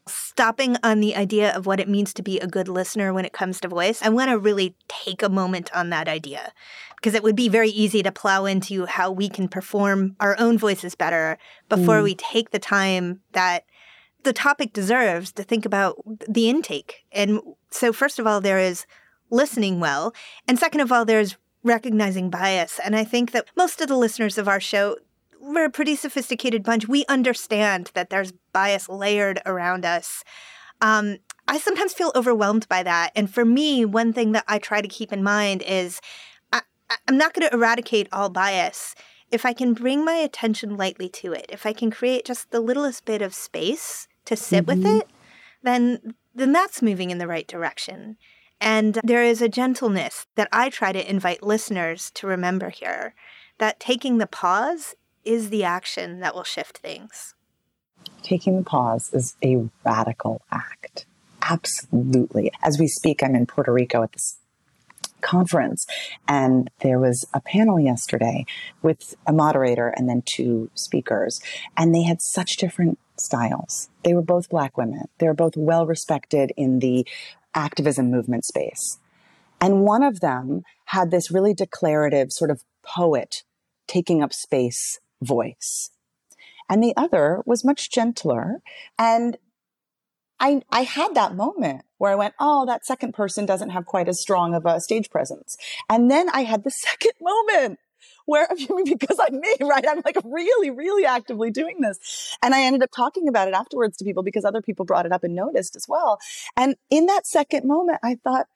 Stopping 0.08 0.76
on 0.82 1.00
the 1.00 1.14
idea 1.14 1.55
of 1.55 1.66
what 1.66 1.81
it 1.81 1.88
means 1.88 2.12
to 2.14 2.22
be 2.22 2.38
a 2.38 2.46
good 2.46 2.69
listener 2.69 3.12
when 3.12 3.25
it 3.25 3.32
comes 3.32 3.60
to 3.60 3.69
voice, 3.69 4.00
I 4.02 4.08
want 4.08 4.31
to 4.31 4.38
really 4.38 4.75
take 4.88 5.22
a 5.22 5.28
moment 5.28 5.70
on 5.75 5.90
that 5.90 6.08
idea 6.08 6.52
because 6.96 7.14
it 7.14 7.22
would 7.22 7.37
be 7.37 7.49
very 7.49 7.70
easy 7.70 8.02
to 8.02 8.10
plow 8.10 8.44
into 8.44 8.87
how 8.87 9.10
we 9.10 9.28
can 9.28 9.49
perform 9.49 10.16
our 10.20 10.37
own 10.38 10.58
voices 10.58 10.94
better 10.94 11.38
before 11.69 12.00
mm. 12.00 12.05
we 12.05 12.14
take 12.14 12.50
the 12.50 12.58
time 12.58 13.20
that 13.32 13.64
the 14.25 14.32
topic 14.32 14.72
deserves 14.72 15.32
to 15.32 15.42
think 15.42 15.64
about 15.64 15.97
the 16.28 16.49
intake. 16.49 17.04
And 17.12 17.40
so, 17.71 17.92
first 17.92 18.18
of 18.18 18.26
all, 18.26 18.40
there 18.40 18.59
is 18.59 18.87
listening 19.30 19.80
well. 19.80 20.14
And 20.47 20.59
second 20.59 20.80
of 20.80 20.90
all, 20.90 21.04
there's 21.04 21.37
recognizing 21.62 22.30
bias. 22.30 22.80
And 22.85 22.97
I 22.97 23.04
think 23.04 23.32
that 23.32 23.47
most 23.56 23.80
of 23.80 23.88
the 23.88 23.97
listeners 23.97 24.38
of 24.38 24.49
our 24.49 24.61
show, 24.61 24.97
we're 25.40 25.66
a 25.66 25.71
pretty 25.71 25.97
sophisticated 25.97 26.62
bunch. 26.62 26.88
We 26.88 27.04
understand 27.09 27.90
that 27.95 28.11
there's 28.11 28.33
bias 28.52 28.88
layered 28.88 29.40
around 29.47 29.85
us. 29.85 30.25
Um, 30.80 31.18
I 31.47 31.59
sometimes 31.59 31.95
feel 31.95 32.12
overwhelmed 32.14 32.68
by 32.68 32.83
that. 32.83 33.12
And 33.16 33.33
for 33.33 33.45
me, 33.45 33.85
one 33.85 34.12
thing 34.12 34.33
that 34.33 34.45
I 34.47 34.59
try 34.59 34.80
to 34.80 34.88
keep 34.88 35.12
in 35.12 35.23
mind 35.23 35.62
is 35.62 36.00
I, 36.52 36.62
I'm 37.07 37.16
not 37.16 37.35
going 37.35 37.49
to 37.49 37.54
eradicate 37.54 38.09
all 38.12 38.28
bias. 38.28 38.95
If 39.30 39.45
I 39.45 39.52
can 39.52 39.75
bring 39.75 40.04
my 40.04 40.14
attention 40.14 40.76
lightly 40.76 41.09
to 41.11 41.33
it, 41.33 41.47
if 41.49 41.66
I 41.66 41.73
can 41.73 41.90
create 41.90 42.25
just 42.25 42.50
the 42.50 42.61
littlest 42.61 43.04
bit 43.04 43.23
of 43.23 43.35
space 43.35 44.09
to 44.25 44.37
sit 44.37 44.66
mm-hmm. 44.66 44.83
with 44.83 45.00
it, 45.00 45.09
then 45.62 46.14
then 46.35 46.52
that's 46.52 46.83
moving 46.83 47.11
in 47.11 47.18
the 47.18 47.26
right 47.26 47.49
direction. 47.49 48.16
And 48.61 49.00
there 49.02 49.25
is 49.25 49.42
a 49.42 49.49
gentleness 49.49 50.26
that 50.37 50.49
I 50.52 50.71
try 50.71 50.92
to 50.92 51.11
invite 51.11 51.42
listeners 51.42 52.11
to 52.14 52.26
remember 52.26 52.71
here 52.71 53.14
that 53.59 53.80
taking 53.80 54.18
the 54.18 54.26
pause 54.26 54.95
is 55.28 55.50
the 55.50 55.62
action 55.62 56.20
that 56.20 56.35
will 56.35 56.42
shift 56.42 56.78
things. 56.78 57.35
Taking 58.23 58.56
the 58.56 58.64
pause 58.64 59.12
is 59.12 59.37
a 59.44 59.68
radical 59.85 60.40
act. 60.50 61.04
Absolutely. 61.42 62.50
As 62.62 62.78
we 62.78 62.88
speak, 62.88 63.23
I'm 63.23 63.35
in 63.35 63.47
Puerto 63.47 63.73
Rico 63.73 64.02
at 64.02 64.12
this 64.12 64.38
conference 65.20 65.87
and 66.26 66.70
there 66.80 66.99
was 66.99 67.26
a 67.35 67.40
panel 67.40 67.78
yesterday 67.78 68.47
with 68.82 69.16
a 69.26 69.32
moderator 69.32 69.88
and 69.88 70.08
then 70.08 70.23
two 70.25 70.70
speakers 70.75 71.40
and 71.76 71.94
they 71.94 72.04
had 72.04 72.23
such 72.23 72.56
different 72.56 72.99
styles. 73.16 73.90
They 74.04 74.14
were 74.14 74.23
both 74.23 74.49
black 74.49 74.78
women. 74.78 75.08
They 75.18 75.26
were 75.26 75.35
both 75.35 75.56
well 75.56 75.87
respected 75.87 76.52
in 76.56 76.78
the 76.78 77.06
activism 77.54 78.11
movement 78.11 78.44
space. 78.44 78.99
And 79.61 79.82
one 79.82 80.04
of 80.04 80.20
them 80.20 80.62
had 80.87 81.11
this 81.11 81.30
really 81.30 81.52
declarative 81.52 82.32
sort 82.32 82.50
of 82.50 82.62
poet 82.82 83.42
taking 83.88 84.23
up 84.23 84.32
space 84.32 85.00
voice. 85.22 85.90
And 86.68 86.82
the 86.82 86.94
other 86.96 87.42
was 87.46 87.64
much 87.64 87.90
gentler. 87.90 88.60
And 88.98 89.38
I, 90.38 90.62
I 90.70 90.82
had 90.82 91.14
that 91.14 91.34
moment 91.34 91.82
where 91.96 92.12
I 92.12 92.16
went, 92.16 92.34
Oh, 92.38 92.66
that 92.66 92.87
second 92.87 93.12
person 93.12 93.46
doesn't 93.46 93.70
have 93.70 93.87
quite 93.87 94.08
as 94.08 94.20
strong 94.20 94.54
of 94.54 94.66
a 94.66 94.80
stage 94.80 95.10
presence. 95.10 95.56
And 95.88 96.10
then 96.10 96.28
I 96.30 96.42
had 96.42 96.64
the 96.64 96.70
second 96.70 97.12
moment 97.20 97.78
where 98.26 98.46
have 98.48 98.60
you 98.87 98.96
because 98.98 99.18
I'm 99.18 99.40
me, 99.40 99.54
right? 99.62 99.84
I'm 99.88 100.02
like 100.04 100.18
really, 100.25 100.70
really 100.70 101.04
actively 101.04 101.50
doing 101.50 101.80
this. 101.80 102.37
And 102.42 102.54
I 102.54 102.62
ended 102.62 102.82
up 102.82 102.90
talking 102.94 103.26
about 103.26 103.48
it 103.48 103.54
afterwards 103.54 103.96
to 103.96 104.04
people 104.04 104.22
because 104.22 104.44
other 104.44 104.62
people 104.62 104.84
brought 104.84 105.06
it 105.06 105.12
up 105.12 105.25
and 105.25 105.34
noticed 105.34 105.75
as 105.75 105.87
well. 105.88 106.18
And 106.56 106.76
in 106.90 107.06
that 107.06 107.26
second 107.26 107.66
moment, 107.66 107.98
I 108.02 108.16
thought, 108.22 108.46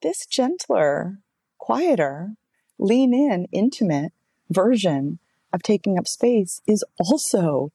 this 0.00 0.26
gentler, 0.26 1.18
quieter, 1.58 2.34
lean 2.78 3.12
in, 3.12 3.46
intimate 3.50 4.12
version 4.48 5.18
of 5.52 5.62
taking 5.62 5.98
up 5.98 6.06
space 6.06 6.60
is 6.66 6.84
also 6.98 7.72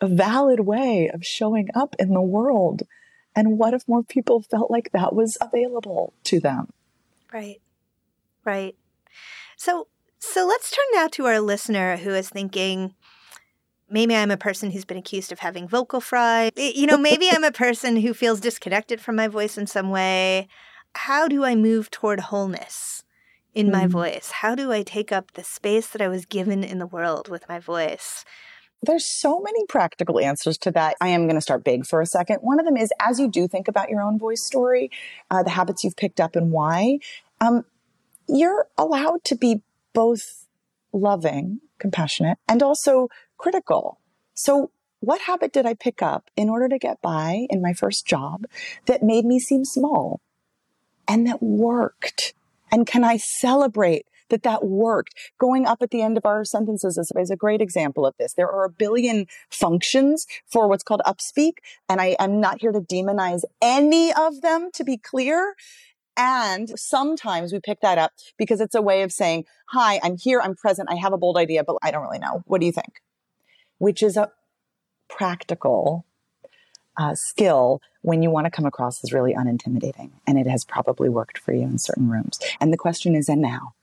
a 0.00 0.06
valid 0.06 0.60
way 0.60 1.10
of 1.12 1.24
showing 1.24 1.68
up 1.74 1.94
in 1.98 2.14
the 2.14 2.22
world. 2.22 2.82
And 3.36 3.58
what 3.58 3.74
if 3.74 3.86
more 3.86 4.02
people 4.02 4.42
felt 4.42 4.70
like 4.70 4.90
that 4.92 5.14
was 5.14 5.36
available 5.40 6.12
to 6.24 6.40
them? 6.40 6.72
Right. 7.32 7.60
Right. 8.44 8.74
So 9.56 9.86
so 10.18 10.46
let's 10.46 10.70
turn 10.70 10.84
now 10.94 11.08
to 11.08 11.26
our 11.26 11.40
listener 11.40 11.96
who 11.96 12.10
is 12.10 12.28
thinking 12.28 12.94
maybe 13.88 14.14
I'm 14.14 14.30
a 14.30 14.36
person 14.36 14.70
who's 14.70 14.84
been 14.84 14.96
accused 14.96 15.32
of 15.32 15.40
having 15.40 15.66
vocal 15.68 16.00
fry. 16.00 16.50
You 16.56 16.86
know, 16.86 16.98
maybe 16.98 17.28
I'm 17.30 17.44
a 17.44 17.52
person 17.52 17.96
who 17.96 18.14
feels 18.14 18.40
disconnected 18.40 19.00
from 19.00 19.16
my 19.16 19.28
voice 19.28 19.58
in 19.58 19.66
some 19.66 19.90
way. 19.90 20.48
How 20.94 21.28
do 21.28 21.44
I 21.44 21.54
move 21.54 21.90
toward 21.90 22.20
wholeness 22.20 23.04
in 23.54 23.68
mm. 23.68 23.72
my 23.72 23.86
voice? 23.86 24.30
How 24.30 24.54
do 24.54 24.72
I 24.72 24.82
take 24.82 25.12
up 25.12 25.32
the 25.32 25.44
space 25.44 25.88
that 25.88 26.02
I 26.02 26.08
was 26.08 26.24
given 26.24 26.64
in 26.64 26.78
the 26.78 26.86
world 26.86 27.28
with 27.28 27.48
my 27.48 27.58
voice? 27.58 28.24
There's 28.82 29.04
so 29.04 29.40
many 29.40 29.66
practical 29.66 30.18
answers 30.18 30.56
to 30.58 30.70
that. 30.70 30.96
I 31.00 31.08
am 31.08 31.24
going 31.24 31.34
to 31.34 31.42
start 31.42 31.64
big 31.64 31.84
for 31.84 32.00
a 32.00 32.06
second. 32.06 32.36
One 32.36 32.58
of 32.58 32.64
them 32.64 32.78
is 32.78 32.90
as 33.00 33.20
you 33.20 33.28
do 33.28 33.46
think 33.46 33.68
about 33.68 33.90
your 33.90 34.00
own 34.00 34.18
voice 34.18 34.42
story, 34.44 34.90
uh, 35.30 35.42
the 35.42 35.50
habits 35.50 35.84
you've 35.84 35.96
picked 35.96 36.18
up 36.18 36.34
and 36.34 36.50
why, 36.50 36.98
um, 37.40 37.64
you're 38.26 38.68
allowed 38.78 39.22
to 39.24 39.34
be 39.34 39.62
both 39.92 40.46
loving, 40.92 41.60
compassionate, 41.78 42.38
and 42.48 42.62
also 42.62 43.08
critical. 43.36 43.98
So, 44.34 44.70
what 45.00 45.22
habit 45.22 45.52
did 45.52 45.64
I 45.64 45.74
pick 45.74 46.02
up 46.02 46.30
in 46.36 46.50
order 46.50 46.68
to 46.68 46.78
get 46.78 47.00
by 47.00 47.46
in 47.48 47.62
my 47.62 47.72
first 47.72 48.06
job 48.06 48.44
that 48.84 49.02
made 49.02 49.24
me 49.24 49.38
seem 49.38 49.64
small 49.64 50.20
and 51.08 51.26
that 51.26 51.42
worked? 51.42 52.34
And 52.70 52.86
can 52.86 53.04
I 53.04 53.16
celebrate 53.16 54.06
that 54.30 54.42
that 54.44 54.64
worked. 54.64 55.14
Going 55.38 55.66
up 55.66 55.82
at 55.82 55.90
the 55.90 56.02
end 56.02 56.16
of 56.16 56.24
our 56.24 56.44
sentences 56.44 56.96
is, 56.96 57.12
is 57.14 57.30
a 57.30 57.36
great 57.36 57.60
example 57.60 58.06
of 58.06 58.14
this. 58.18 58.32
There 58.32 58.50
are 58.50 58.64
a 58.64 58.70
billion 58.70 59.26
functions 59.50 60.26
for 60.46 60.66
what's 60.68 60.82
called 60.82 61.02
upspeak, 61.06 61.54
and 61.88 62.00
I 62.00 62.16
am 62.18 62.40
not 62.40 62.60
here 62.60 62.72
to 62.72 62.80
demonize 62.80 63.42
any 63.60 64.12
of 64.12 64.40
them 64.40 64.70
to 64.74 64.84
be 64.84 64.96
clear. 64.96 65.54
And 66.16 66.78
sometimes 66.78 67.52
we 67.52 67.60
pick 67.60 67.80
that 67.80 67.98
up 67.98 68.12
because 68.36 68.60
it's 68.60 68.74
a 68.74 68.82
way 68.82 69.02
of 69.02 69.12
saying, 69.12 69.44
hi, 69.68 70.00
I'm 70.02 70.16
here, 70.16 70.40
I'm 70.40 70.56
present, 70.56 70.88
I 70.90 70.96
have 70.96 71.12
a 71.12 71.18
bold 71.18 71.36
idea, 71.36 71.64
but 71.64 71.76
I 71.82 71.90
don't 71.90 72.02
really 72.02 72.18
know. 72.18 72.42
What 72.46 72.60
do 72.60 72.66
you 72.66 72.72
think? 72.72 73.00
Which 73.78 74.02
is 74.02 74.16
a 74.16 74.30
practical 75.08 76.04
uh, 77.00 77.14
skill 77.14 77.80
when 78.02 78.22
you 78.22 78.30
want 78.30 78.44
to 78.44 78.50
come 78.50 78.66
across 78.66 79.02
as 79.02 79.12
really 79.12 79.34
unintimidating. 79.34 80.10
And 80.26 80.38
it 80.38 80.46
has 80.46 80.64
probably 80.64 81.08
worked 81.08 81.38
for 81.38 81.52
you 81.52 81.62
in 81.62 81.78
certain 81.78 82.10
rooms. 82.10 82.38
And 82.60 82.72
the 82.72 82.76
question 82.76 83.14
is, 83.14 83.28
and 83.28 83.40
now? 83.40 83.74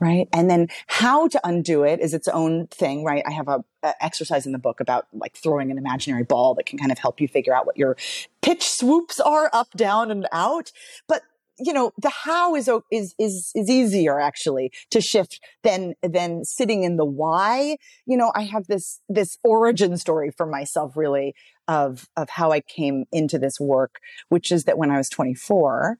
right? 0.00 0.28
And 0.34 0.50
then 0.50 0.68
how 0.86 1.28
to 1.28 1.40
undo 1.44 1.82
it 1.82 1.98
is 1.98 2.12
its 2.12 2.28
own 2.28 2.66
thing, 2.66 3.04
right? 3.04 3.22
I 3.26 3.30
have 3.30 3.48
a, 3.48 3.64
a, 3.82 3.94
exercise 4.04 4.44
in 4.44 4.52
the 4.52 4.58
book 4.58 4.80
about 4.80 5.06
like 5.14 5.34
throwing 5.34 5.70
an 5.70 5.78
imaginary 5.78 6.24
ball 6.24 6.54
that 6.56 6.66
can 6.66 6.78
kind 6.78 6.92
of 6.92 6.98
help 6.98 7.20
you 7.20 7.28
figure 7.28 7.54
out 7.54 7.64
what 7.64 7.78
your 7.78 7.96
pitch 8.42 8.68
swoops 8.68 9.18
are 9.18 9.48
up, 9.54 9.70
down, 9.70 10.10
and 10.10 10.26
out. 10.30 10.72
But 11.06 11.22
you 11.58 11.72
know 11.72 11.92
the 12.00 12.10
how 12.10 12.54
is 12.54 12.68
is 12.90 13.14
is 13.18 13.52
is 13.54 13.70
easier 13.70 14.20
actually 14.20 14.72
to 14.90 15.00
shift 15.00 15.40
than 15.62 15.94
than 16.02 16.44
sitting 16.44 16.82
in 16.82 16.96
the 16.96 17.04
why 17.04 17.76
you 18.06 18.16
know 18.16 18.32
i 18.34 18.42
have 18.42 18.66
this 18.66 19.00
this 19.08 19.38
origin 19.44 19.96
story 19.96 20.30
for 20.30 20.46
myself 20.46 20.96
really 20.96 21.34
of 21.68 22.08
of 22.16 22.30
how 22.30 22.50
i 22.50 22.60
came 22.60 23.04
into 23.12 23.38
this 23.38 23.60
work 23.60 24.00
which 24.28 24.50
is 24.50 24.64
that 24.64 24.78
when 24.78 24.90
i 24.90 24.96
was 24.96 25.08
24 25.08 25.98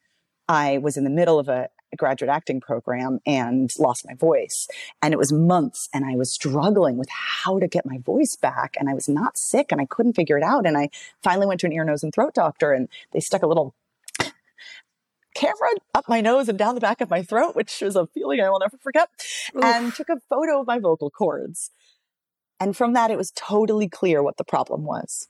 I 0.49 0.79
was 0.79 0.97
in 0.97 1.05
the 1.05 1.11
middle 1.11 1.39
of 1.39 1.49
a, 1.49 1.69
graduate 1.97 2.29
acting 2.29 2.61
program 2.61 3.21
and 3.25 3.71
lost 3.79 4.05
my 4.05 4.15
voice. 4.15 4.67
And 5.01 5.15
it 5.15 5.17
was 5.17 5.33
months 5.33 5.89
and 5.95 6.05
I 6.05 6.17
was 6.17 6.33
struggling 6.33 6.97
with 6.97 7.09
how 7.09 7.61
to 7.61 7.69
get 7.69 7.87
my 7.87 7.99
voice 7.99 8.35
back. 8.35 8.75
And 8.81 8.89
I 8.89 8.95
was 8.95 9.09
not 9.09 9.39
sick 9.39 9.71
and 9.71 9.81
I 9.81 9.87
couldn't 9.87 10.15
figure 10.15 10.37
it 10.37 10.43
out. 10.43 10.67
And 10.67 10.77
I 10.77 10.91
finally 11.23 11.47
went 11.47 11.61
to 11.61 11.67
an 11.67 11.73
ear, 11.73 11.85
nose, 11.85 12.03
and 12.03 12.13
throat 12.13 12.35
doctor 12.35 12.73
and 12.73 12.89
they 13.13 13.21
stuck 13.21 13.45
a 13.45 13.47
little 13.47 13.77
camera 15.35 15.69
up 15.95 16.09
my 16.09 16.21
nose 16.21 16.49
and 16.49 16.59
down 16.59 16.75
the 16.75 16.81
back 16.81 17.01
of 17.01 17.11
my 17.11 17.23
throat, 17.23 17.55
which 17.55 17.81
was 17.81 17.97
a 17.97 18.07
feeling 18.07 18.41
I 18.41 18.51
will 18.51 18.61
never 18.61 18.77
forget, 18.79 19.09
Oof. 19.57 19.65
and 19.65 19.95
took 19.95 20.09
a 20.09 20.21
photo 20.29 20.61
of 20.61 20.67
my 20.67 20.79
vocal 20.79 21.11
cords. 21.11 21.71
And 22.61 22.77
from 22.77 22.93
that, 22.95 23.11
it 23.11 23.19
was 23.19 23.33
totally 23.35 23.89
clear 23.89 24.23
what 24.23 24.37
the 24.37 24.45
problem 24.45 24.85
was. 24.85 25.29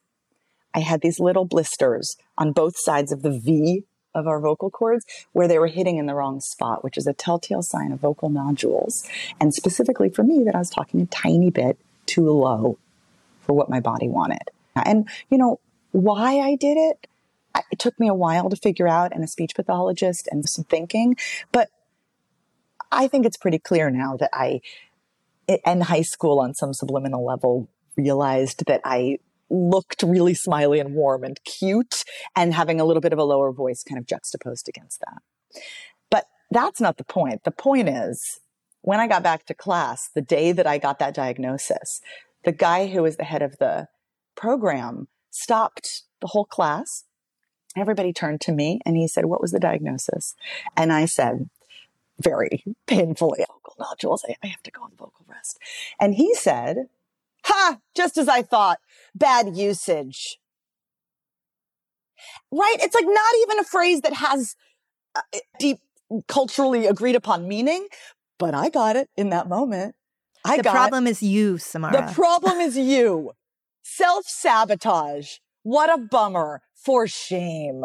I 0.74 0.80
had 0.80 1.00
these 1.00 1.20
little 1.20 1.44
blisters 1.44 2.16
on 2.36 2.52
both 2.52 2.76
sides 2.76 3.12
of 3.12 3.22
the 3.22 3.30
V 3.30 3.84
of 4.14 4.26
our 4.26 4.40
vocal 4.40 4.70
cords 4.70 5.04
where 5.32 5.48
they 5.48 5.58
were 5.58 5.66
hitting 5.66 5.96
in 5.96 6.06
the 6.06 6.14
wrong 6.14 6.40
spot, 6.40 6.84
which 6.84 6.96
is 6.96 7.06
a 7.06 7.12
telltale 7.12 7.62
sign 7.62 7.92
of 7.92 8.00
vocal 8.00 8.28
nodules. 8.28 9.08
And 9.40 9.52
specifically 9.52 10.08
for 10.08 10.22
me, 10.22 10.44
that 10.44 10.54
I 10.54 10.58
was 10.58 10.70
talking 10.70 11.00
a 11.00 11.06
tiny 11.06 11.50
bit 11.50 11.78
too 12.06 12.30
low 12.30 12.78
for 13.42 13.52
what 13.52 13.70
my 13.70 13.80
body 13.80 14.08
wanted. 14.08 14.50
And, 14.76 15.08
you 15.30 15.38
know, 15.38 15.60
why 15.92 16.40
I 16.40 16.56
did 16.56 16.76
it, 16.76 17.06
it 17.70 17.78
took 17.78 17.98
me 17.98 18.08
a 18.08 18.14
while 18.14 18.50
to 18.50 18.56
figure 18.56 18.88
out 18.88 19.12
and 19.14 19.22
a 19.24 19.28
speech 19.28 19.54
pathologist 19.54 20.28
and 20.30 20.48
some 20.48 20.64
thinking. 20.64 21.16
But 21.52 21.68
I 22.90 23.08
think 23.08 23.26
it's 23.26 23.36
pretty 23.36 23.58
clear 23.58 23.90
now 23.90 24.16
that 24.16 24.30
I, 24.32 24.60
in 25.46 25.82
high 25.82 26.02
school 26.02 26.40
on 26.40 26.54
some 26.54 26.72
subliminal 26.72 27.24
level, 27.24 27.68
realized 27.96 28.64
that 28.66 28.80
I 28.84 29.18
looked 29.50 30.02
really 30.02 30.34
smiley 30.34 30.80
and 30.80 30.94
warm 30.94 31.22
and 31.24 31.38
cute 31.44 32.04
and 32.34 32.54
having 32.54 32.80
a 32.80 32.84
little 32.84 33.00
bit 33.00 33.12
of 33.12 33.18
a 33.18 33.24
lower 33.24 33.52
voice 33.52 33.82
kind 33.82 33.98
of 33.98 34.06
juxtaposed 34.06 34.68
against 34.68 35.00
that. 35.00 35.62
But 36.10 36.26
that's 36.50 36.80
not 36.80 36.96
the 36.96 37.04
point. 37.04 37.44
The 37.44 37.50
point 37.50 37.88
is 37.88 38.40
when 38.82 39.00
I 39.00 39.06
got 39.06 39.22
back 39.22 39.46
to 39.46 39.54
class, 39.54 40.10
the 40.14 40.22
day 40.22 40.52
that 40.52 40.66
I 40.66 40.78
got 40.78 40.98
that 40.98 41.14
diagnosis, 41.14 42.00
the 42.44 42.52
guy 42.52 42.86
who 42.86 43.02
was 43.02 43.16
the 43.16 43.24
head 43.24 43.42
of 43.42 43.58
the 43.58 43.88
program 44.34 45.08
stopped 45.30 46.02
the 46.20 46.28
whole 46.28 46.44
class. 46.44 47.04
Everybody 47.76 48.12
turned 48.12 48.40
to 48.42 48.52
me 48.52 48.80
and 48.84 48.96
he 48.96 49.08
said, 49.08 49.26
What 49.26 49.40
was 49.40 49.50
the 49.50 49.60
diagnosis? 49.60 50.34
And 50.76 50.92
I 50.92 51.06
said, 51.06 51.48
very 52.20 52.64
painfully, 52.86 53.44
oh, 53.48 53.54
vocal 53.54 53.74
nodules. 53.78 54.24
I, 54.28 54.36
I 54.42 54.46
have 54.48 54.62
to 54.62 54.70
go 54.70 54.82
on 54.82 54.90
vocal 54.90 55.24
rest. 55.28 55.58
And 56.00 56.14
he 56.14 56.34
said, 56.34 56.86
Ha! 57.44 57.78
Just 57.94 58.16
as 58.16 58.28
I 58.28 58.42
thought. 58.42 58.78
Bad 59.14 59.56
usage. 59.56 60.38
Right? 62.50 62.76
It's 62.80 62.94
like 62.94 63.06
not 63.06 63.34
even 63.42 63.58
a 63.58 63.64
phrase 63.64 64.00
that 64.02 64.14
has 64.14 64.56
deep 65.58 65.78
culturally 66.28 66.86
agreed 66.86 67.16
upon 67.16 67.48
meaning, 67.48 67.88
but 68.38 68.54
I 68.54 68.68
got 68.68 68.96
it 68.96 69.08
in 69.16 69.30
that 69.30 69.48
moment. 69.48 69.94
I 70.44 70.58
the 70.58 70.62
got 70.62 70.72
problem 70.72 71.06
is 71.06 71.22
you, 71.22 71.58
Samara. 71.58 72.06
The 72.06 72.12
problem 72.12 72.60
is 72.60 72.76
you. 72.76 73.32
Self 73.82 74.26
sabotage. 74.26 75.38
What 75.64 75.92
a 75.92 75.98
bummer. 75.98 76.62
For 76.74 77.08
shame. 77.08 77.82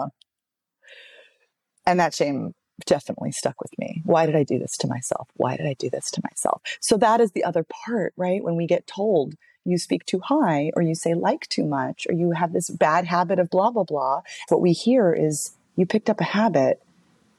And 1.86 2.00
that 2.00 2.14
shame 2.14 2.54
definitely 2.86 3.32
stuck 3.32 3.60
with 3.62 3.72
me. 3.80 4.02
Why 4.06 4.26
did 4.26 4.36
I 4.36 4.44
do 4.44 4.60
this 4.60 4.78
to 4.78 4.88
myself? 4.88 5.30
Why 5.36 5.58
did 5.58 5.66
I 5.66 5.74
do 5.74 5.90
this 5.90 6.12
to 6.12 6.22
myself? 6.24 6.62
So 6.82 6.98
that 6.98 7.22
is 7.22 7.32
the 7.32 7.44
other 7.44 7.66
part, 7.86 8.14
right? 8.16 8.44
When 8.44 8.56
we 8.56 8.68
get 8.68 8.86
told 8.86 9.36
you 9.66 9.78
speak 9.78 10.06
too 10.06 10.20
high 10.20 10.72
or 10.76 10.82
you 10.82 10.96
say 10.96 11.14
like 11.14 11.48
too 11.50 11.66
much 11.66 12.06
or 12.10 12.14
you 12.14 12.32
have 12.32 12.54
this 12.54 12.70
bad 12.70 13.06
habit 13.06 13.40
of 13.40 13.50
blah, 13.50 13.72
blah, 13.72 13.84
blah. 13.84 14.22
What 14.50 14.62
we 14.62 14.72
hear 14.72 15.14
is 15.14 15.52
you 15.76 15.86
picked 15.86 16.10
up 16.10 16.20
a 16.22 16.26
habit 16.26 16.82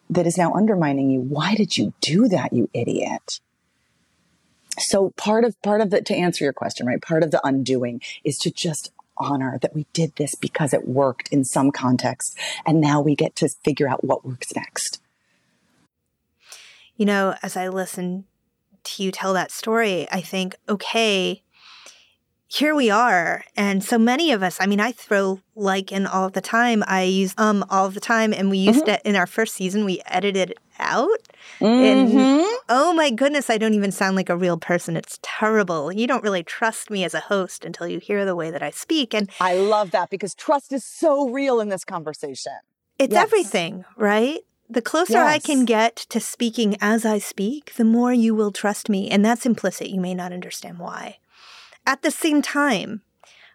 that 0.09 0.27
is 0.27 0.39
now 0.39 0.53
undermining 0.55 1.11
you. 1.11 1.21
Why 1.21 1.55
did 1.55 1.77
you 1.77 1.93
do 2.01 2.29
that, 2.29 2.53
you 2.53 2.69
idiot? 2.73 3.41
So 4.79 5.11
part 5.17 5.45
of, 5.45 5.61
part 5.63 5.81
of 5.81 5.91
the, 5.91 6.01
to 6.03 6.15
answer 6.15 6.45
your 6.45 6.53
question, 6.53 6.87
right? 6.87 7.03
Part 7.03 7.23
of 7.23 7.31
the 7.31 7.47
undoing 7.47 8.01
is 8.25 8.39
to 8.39 8.51
just 8.51 8.93
honor 9.21 9.59
that 9.63 9.75
we 9.75 9.87
did 9.93 10.17
this 10.17 10.35
because 10.35 10.73
it 10.73 10.89
worked 10.89 11.29
in 11.29 11.45
some 11.45 11.71
context. 11.71 12.37
And 12.67 12.81
now 12.81 13.01
we 13.01 13.15
get 13.15 13.37
to 13.37 13.49
figure 13.65 13.89
out 13.89 14.03
what 14.03 14.25
works 14.25 14.55
next. 14.57 15.01
You 16.97 17.07
know, 17.07 17.35
as 17.43 17.57
I 17.57 17.69
listen 17.69 18.25
to 18.83 19.03
you 19.03 19.13
tell 19.13 19.35
that 19.35 19.53
story, 19.53 20.09
I 20.11 20.21
think, 20.21 20.57
okay, 20.69 21.43
here 22.47 22.75
we 22.75 22.91
are. 22.91 23.45
And 23.57 23.85
so 23.85 23.97
many 23.97 24.33
of 24.33 24.43
us, 24.43 24.59
I 24.61 24.67
mean, 24.67 24.81
I 24.81 24.91
throw 24.91 25.41
like 25.55 25.93
in 25.93 26.07
all 26.07 26.31
the 26.31 26.41
time. 26.41 26.83
I 26.87 27.03
use 27.03 27.33
um 27.39 27.65
all 27.71 27.91
the 27.91 28.01
time. 28.01 28.33
And 28.33 28.51
we 28.51 28.59
used 28.59 28.81
mm-hmm. 28.81 29.03
to, 29.03 29.09
in 29.09 29.17
our 29.17 29.27
first 29.27 29.55
season, 29.55 29.85
we 29.85 30.03
edited 30.07 30.51
it 30.51 30.59
out. 30.81 31.09
Mm-hmm. 31.61 32.11
And 32.11 32.60
oh 32.71 32.95
my 32.95 33.11
goodness, 33.11 33.51
I 33.51 33.59
don't 33.59 33.75
even 33.75 33.91
sound 33.91 34.17
like 34.17 34.31
a 34.31 34.37
real 34.37 34.57
person. 34.57 34.97
It's 34.97 35.19
terrible. 35.23 35.93
You 35.93 36.07
don't 36.07 36.23
really 36.23 36.45
trust 36.45 36.89
me 36.89 37.05
as 37.05 37.13
a 37.13 37.21
host 37.21 37.65
until 37.65 37.89
you 37.89 37.99
hear 37.99 38.25
the 38.25 38.37
way 38.37 38.51
that 38.51 38.63
I 38.63 38.71
speak. 38.71 39.13
And 39.13 39.29
I 39.41 39.55
love 39.57 39.91
that 39.91 40.09
because 40.09 40.35
trust 40.35 40.73
is 40.73 40.85
so 40.85 41.29
real 41.29 41.61
in 41.61 41.69
this 41.69 41.85
conversation. 41.85 42.53
It's 42.99 43.13
yes. 43.13 43.23
everything, 43.23 43.85
right? 43.97 44.41
The 44.69 44.81
closer 44.81 45.19
I 45.19 45.41
can 45.41 45.65
get 45.65 45.97
to 45.97 46.21
speaking 46.21 46.77
as 46.81 47.05
I 47.05 47.19
speak, 47.19 47.75
the 47.75 47.85
more 47.85 48.13
you 48.13 48.37
will 48.37 48.53
trust 48.53 48.89
me. 48.89 49.11
And 49.11 49.25
that's 49.25 49.45
implicit. 49.45 49.89
You 49.89 50.01
may 50.01 50.15
not 50.15 50.33
understand 50.33 50.79
why. 50.79 51.19
At 51.85 52.03
the 52.03 52.13
same 52.13 52.41
time, 52.41 53.03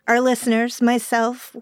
our 0.08 0.20
listeners, 0.20 0.82
myself, 0.82 1.56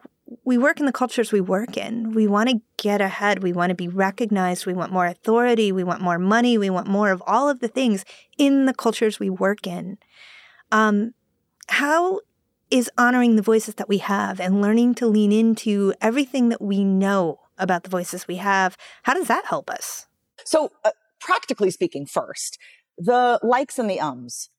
we 0.44 0.58
work 0.58 0.80
in 0.80 0.86
the 0.86 0.92
cultures 0.92 1.32
we 1.32 1.42
work 1.42 1.78
in. 1.78 2.12
We 2.12 2.28
want 2.28 2.50
to 2.50 2.62
get 2.78 3.02
ahead. 3.02 3.44
We 3.44 3.54
want 3.54 3.70
to 3.70 3.76
be 3.76 3.88
recognized. 3.88 4.66
We 4.66 4.74
want 4.74 4.92
more 4.92 5.06
authority. 5.06 5.72
We 5.72 5.84
want 5.84 6.02
more 6.02 6.20
money. 6.20 6.58
We 6.58 6.70
want 6.70 6.88
more 6.88 7.12
of 7.12 7.24
all 7.26 7.50
of 7.50 7.60
the 7.60 7.68
things 7.68 8.06
in 8.38 8.66
the 8.66 8.74
cultures 8.74 9.20
we 9.20 9.30
work 9.30 9.68
in. 9.68 9.98
Um, 10.72 11.14
how 11.68 12.20
is 12.72 12.90
honoring 12.98 13.36
the 13.36 13.42
voices 13.42 13.76
that 13.76 13.88
we 13.88 14.00
have 14.00 14.40
and 14.40 14.62
learning 14.62 14.96
to 14.96 15.08
lean 15.08 15.32
into 15.32 15.94
everything 16.02 16.50
that 16.50 16.62
we 16.62 16.84
know 16.84 17.40
about 17.58 17.84
the 17.84 17.90
voices 17.90 18.28
we 18.28 18.38
have, 18.38 18.78
how 19.04 19.14
does 19.14 19.28
that 19.28 19.46
help 19.46 19.70
us? 19.70 20.08
So, 20.44 20.72
uh, 20.84 20.92
practically 21.20 21.72
speaking, 21.72 22.06
first, 22.06 22.58
the 22.98 23.40
likes 23.44 23.78
and 23.78 23.90
the 23.90 24.00
ums, 24.00 24.50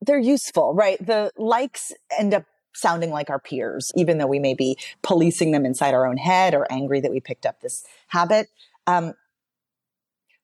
they're 0.00 0.18
useful, 0.18 0.74
right? 0.74 1.04
The 1.04 1.30
likes 1.36 1.92
end 2.18 2.34
up 2.34 2.44
sounding 2.78 3.10
like 3.10 3.30
our 3.30 3.38
peers, 3.38 3.92
even 3.96 4.18
though 4.18 4.26
we 4.26 4.38
may 4.38 4.54
be 4.54 4.78
policing 5.02 5.52
them 5.52 5.66
inside 5.66 5.94
our 5.94 6.06
own 6.06 6.16
head 6.16 6.54
or 6.54 6.66
angry 6.70 7.00
that 7.00 7.10
we 7.10 7.20
picked 7.20 7.46
up 7.46 7.60
this 7.60 7.84
habit. 8.08 8.48
Um, 8.86 9.14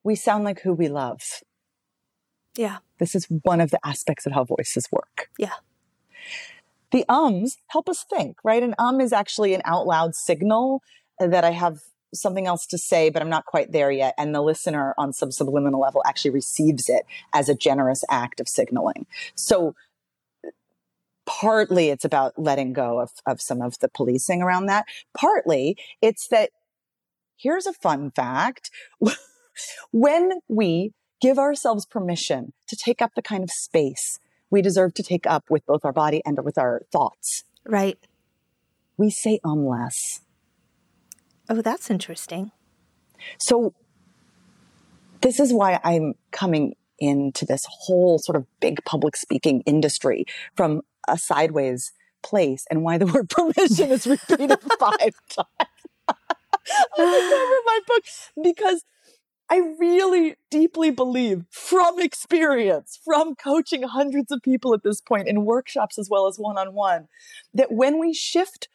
we 0.02 0.14
sound 0.14 0.44
like 0.44 0.60
who 0.60 0.74
we 0.74 0.88
love. 0.88 1.22
Yeah. 2.56 2.78
This 2.98 3.14
is 3.14 3.26
one 3.42 3.60
of 3.60 3.70
the 3.70 3.80
aspects 3.84 4.26
of 4.26 4.32
how 4.32 4.44
voices 4.44 4.88
work. 4.92 5.28
Yeah. 5.38 5.54
The 6.92 7.04
ums 7.08 7.56
help 7.68 7.88
us 7.88 8.04
think, 8.08 8.36
right? 8.44 8.62
An 8.62 8.74
um 8.78 9.00
is 9.00 9.12
actually 9.12 9.54
an 9.54 9.62
out 9.64 9.86
loud 9.86 10.14
signal 10.14 10.82
that 11.18 11.44
I 11.44 11.50
have 11.50 11.80
something 12.14 12.46
else 12.46 12.66
to 12.66 12.78
say, 12.78 13.10
but 13.10 13.22
I'm 13.22 13.28
not 13.28 13.46
quite 13.46 13.72
there 13.72 13.90
yet. 13.90 14.14
And 14.16 14.32
the 14.32 14.42
listener 14.42 14.94
on 14.96 15.12
some 15.12 15.32
subliminal 15.32 15.80
level 15.80 16.02
actually 16.06 16.30
receives 16.30 16.88
it 16.88 17.04
as 17.32 17.48
a 17.48 17.54
generous 17.54 18.04
act 18.08 18.38
of 18.38 18.48
signaling. 18.48 19.06
So 19.34 19.74
partly 21.26 21.88
it's 21.90 22.04
about 22.04 22.38
letting 22.38 22.72
go 22.72 23.00
of, 23.00 23.10
of 23.26 23.40
some 23.40 23.62
of 23.62 23.78
the 23.80 23.88
policing 23.88 24.42
around 24.42 24.66
that. 24.66 24.86
Partly 25.16 25.76
it's 26.02 26.28
that 26.28 26.50
here's 27.36 27.66
a 27.66 27.72
fun 27.72 28.10
fact. 28.10 28.70
when 29.90 30.40
we 30.48 30.92
give 31.20 31.38
ourselves 31.38 31.86
permission 31.86 32.52
to 32.68 32.76
take 32.76 33.00
up 33.00 33.12
the 33.14 33.22
kind 33.22 33.44
of 33.44 33.50
space 33.50 34.18
we 34.50 34.62
deserve 34.62 34.94
to 34.94 35.02
take 35.02 35.26
up 35.26 35.44
with 35.50 35.64
both 35.66 35.84
our 35.84 35.92
body 35.92 36.22
and 36.24 36.38
with 36.44 36.58
our 36.58 36.82
thoughts, 36.92 37.44
Right. 37.66 37.98
we 38.96 39.10
say 39.10 39.40
um 39.44 39.66
less. 39.66 40.20
Oh, 41.48 41.60
that's 41.60 41.90
interesting. 41.90 42.52
So 43.38 43.74
this 45.22 45.40
is 45.40 45.52
why 45.52 45.80
I'm 45.82 46.14
coming 46.30 46.74
into 46.98 47.44
this 47.44 47.64
whole 47.68 48.18
sort 48.18 48.36
of 48.36 48.46
big 48.60 48.84
public 48.84 49.16
speaking 49.16 49.62
industry 49.62 50.24
from 50.54 50.82
a 51.08 51.18
sideways 51.18 51.92
place 52.22 52.64
and 52.70 52.82
why 52.82 52.98
the 52.98 53.06
word 53.12 53.28
permission 53.28 53.90
is 53.90 54.06
repeated 54.06 54.58
five 54.78 54.98
times. 55.28 55.48
Cover 56.96 57.60
my 57.66 57.80
book 57.86 58.04
because 58.42 58.84
I 59.50 59.60
really 59.78 60.36
deeply 60.50 60.90
believe 60.90 61.44
from 61.50 62.00
experience, 62.00 62.98
from 63.04 63.34
coaching 63.34 63.82
hundreds 63.82 64.32
of 64.32 64.40
people 64.42 64.72
at 64.72 64.82
this 64.82 65.00
point 65.00 65.28
in 65.28 65.44
workshops 65.44 65.98
as 65.98 66.08
well 66.08 66.26
as 66.26 66.38
one 66.38 66.56
on 66.56 66.72
one, 66.72 67.08
that 67.52 67.70
when 67.70 68.00
we 68.00 68.14
shift 68.14 68.68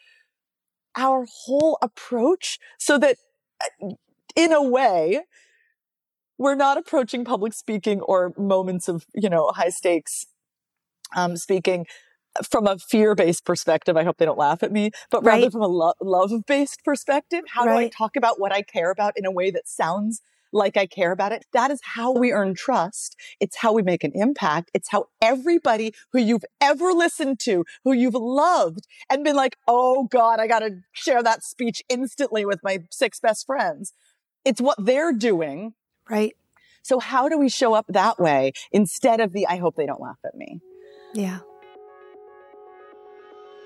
our 0.96 1.26
whole 1.46 1.80
approach 1.82 2.60
so 2.78 2.98
that 3.00 3.18
uh, 3.82 3.90
in 4.36 4.54
a 4.54 4.62
way, 4.62 5.22
we're 6.38 6.56
not 6.56 6.78
approaching 6.78 7.26
public 7.26 7.54
speaking 7.54 8.00
or 8.02 8.34
moments 8.38 8.88
of, 8.88 9.06
you 9.14 9.30
know, 9.30 9.52
high 9.56 9.70
stakes 9.70 10.28
um, 11.16 11.36
speaking 11.36 11.86
from 12.48 12.68
a 12.68 12.78
fear 12.78 13.16
based 13.16 13.46
perspective. 13.46 13.98
I 13.98 14.04
hope 14.04 14.18
they 14.18 14.26
don't 14.26 14.38
laugh 14.38 14.64
at 14.64 14.72
me, 14.72 14.92
but 15.10 15.24
rather 15.24 15.44
Right. 15.44 15.52
from 15.52 15.62
a 15.62 15.68
lo- 15.68 15.94
love 16.02 16.32
based 16.46 16.84
perspective. 16.84 17.44
How 17.50 17.64
do 17.66 17.72
I 17.72 17.90
talk 17.90 18.16
about 18.16 18.40
what 18.40 18.52
I 18.52 18.62
care 18.62 18.92
about 18.92 19.14
in 19.18 19.26
a 19.26 19.32
way 19.32 19.52
that 19.52 19.68
sounds 19.68 20.22
like 20.52 20.78
I 20.78 20.88
care 20.88 21.12
about 21.12 21.32
it? 21.32 21.46
That 21.54 21.70
is 21.70 21.80
how 21.84 22.12
we 22.12 22.32
earn 22.32 22.56
trust. 22.56 23.16
It's 23.40 23.58
how 23.58 23.72
we 23.74 23.84
make 23.84 24.04
an 24.04 24.12
impact. 24.16 24.72
It's 24.74 24.90
how 24.90 25.08
everybody 25.22 25.94
who 26.12 26.20
you've 26.20 26.46
ever 26.60 26.92
listened 26.92 27.40
to, 27.42 27.66
who 27.84 27.94
you've 27.94 28.16
loved 28.16 28.88
and 29.10 29.24
been 29.24 29.36
like, 29.36 29.58
oh 29.68 30.06
God, 30.06 30.40
I 30.40 30.48
got 30.48 30.60
to 30.60 30.80
share 30.92 31.22
that 31.22 31.44
speech 31.44 31.84
instantly 31.90 32.46
with 32.46 32.60
my 32.64 32.80
six 32.90 33.20
best 33.20 33.46
friends. 33.46 33.94
It's 34.44 34.60
what 34.62 34.84
they're 34.84 35.14
doing. 35.14 35.74
Right. 36.10 36.36
So 36.82 36.98
how 37.00 37.30
do 37.30 37.38
we 37.38 37.50
show 37.50 37.74
up 37.76 37.86
that 37.90 38.20
way 38.20 38.54
instead 38.72 39.20
of 39.20 39.34
the, 39.34 39.46
I 39.46 39.58
hope 39.58 39.76
they 39.76 39.86
don't 39.86 40.02
laugh 40.02 40.18
at 40.26 40.34
me? 40.34 40.62
Yeah. 41.14 41.40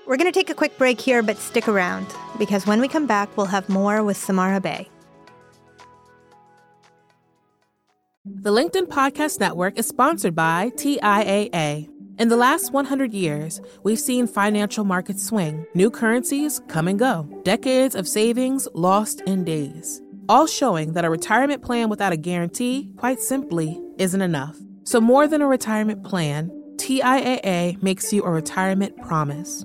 We're 0.06 0.18
going 0.18 0.30
to 0.30 0.38
take 0.38 0.50
a 0.50 0.54
quick 0.54 0.76
break 0.76 1.00
here, 1.00 1.22
but 1.22 1.38
stick 1.38 1.66
around 1.66 2.06
because 2.38 2.66
when 2.66 2.80
we 2.80 2.88
come 2.88 3.06
back, 3.06 3.34
we'll 3.36 3.46
have 3.46 3.68
more 3.70 4.02
with 4.02 4.18
Samara 4.18 4.60
Bay. 4.60 4.88
The 8.26 8.50
LinkedIn 8.50 8.88
Podcast 8.88 9.40
Network 9.40 9.78
is 9.78 9.86
sponsored 9.86 10.34
by 10.34 10.70
TIAA. 10.76 11.88
In 12.18 12.28
the 12.28 12.36
last 12.36 12.72
100 12.72 13.14
years, 13.14 13.60
we've 13.82 13.98
seen 13.98 14.26
financial 14.26 14.84
markets 14.84 15.24
swing, 15.24 15.66
new 15.74 15.90
currencies 15.90 16.60
come 16.68 16.86
and 16.86 16.98
go, 16.98 17.26
decades 17.42 17.94
of 17.94 18.06
savings 18.06 18.68
lost 18.74 19.22
in 19.22 19.42
days, 19.42 20.00
all 20.28 20.46
showing 20.46 20.92
that 20.92 21.04
a 21.04 21.10
retirement 21.10 21.62
plan 21.62 21.88
without 21.88 22.12
a 22.12 22.16
guarantee, 22.16 22.90
quite 22.98 23.20
simply, 23.20 23.80
isn't 23.98 24.22
enough. 24.22 24.56
So, 24.84 25.00
more 25.00 25.26
than 25.26 25.42
a 25.42 25.46
retirement 25.46 26.04
plan, 26.04 26.50
TIAA 26.76 27.82
makes 27.82 28.12
you 28.12 28.22
a 28.22 28.30
retirement 28.30 28.96
promise 29.02 29.64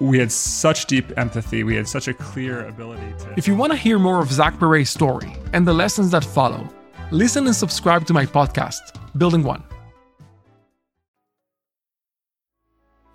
we 0.00 0.18
had 0.18 0.30
such 0.30 0.86
deep 0.86 1.16
empathy. 1.16 1.64
We 1.64 1.74
had 1.74 1.88
such 1.88 2.08
a 2.08 2.14
clear 2.14 2.66
ability 2.66 3.14
to. 3.20 3.34
If 3.36 3.48
you 3.48 3.56
want 3.56 3.72
to 3.72 3.78
hear 3.78 3.98
more 3.98 4.20
of 4.20 4.30
Zach 4.30 4.58
Perret's 4.58 4.90
story 4.90 5.36
and 5.52 5.66
the 5.66 5.72
lessons 5.72 6.10
that 6.10 6.24
follow, 6.24 6.68
listen 7.10 7.46
and 7.46 7.56
subscribe 7.56 8.06
to 8.06 8.12
my 8.12 8.26
podcast, 8.26 8.80
Building 9.16 9.42
One. 9.42 9.62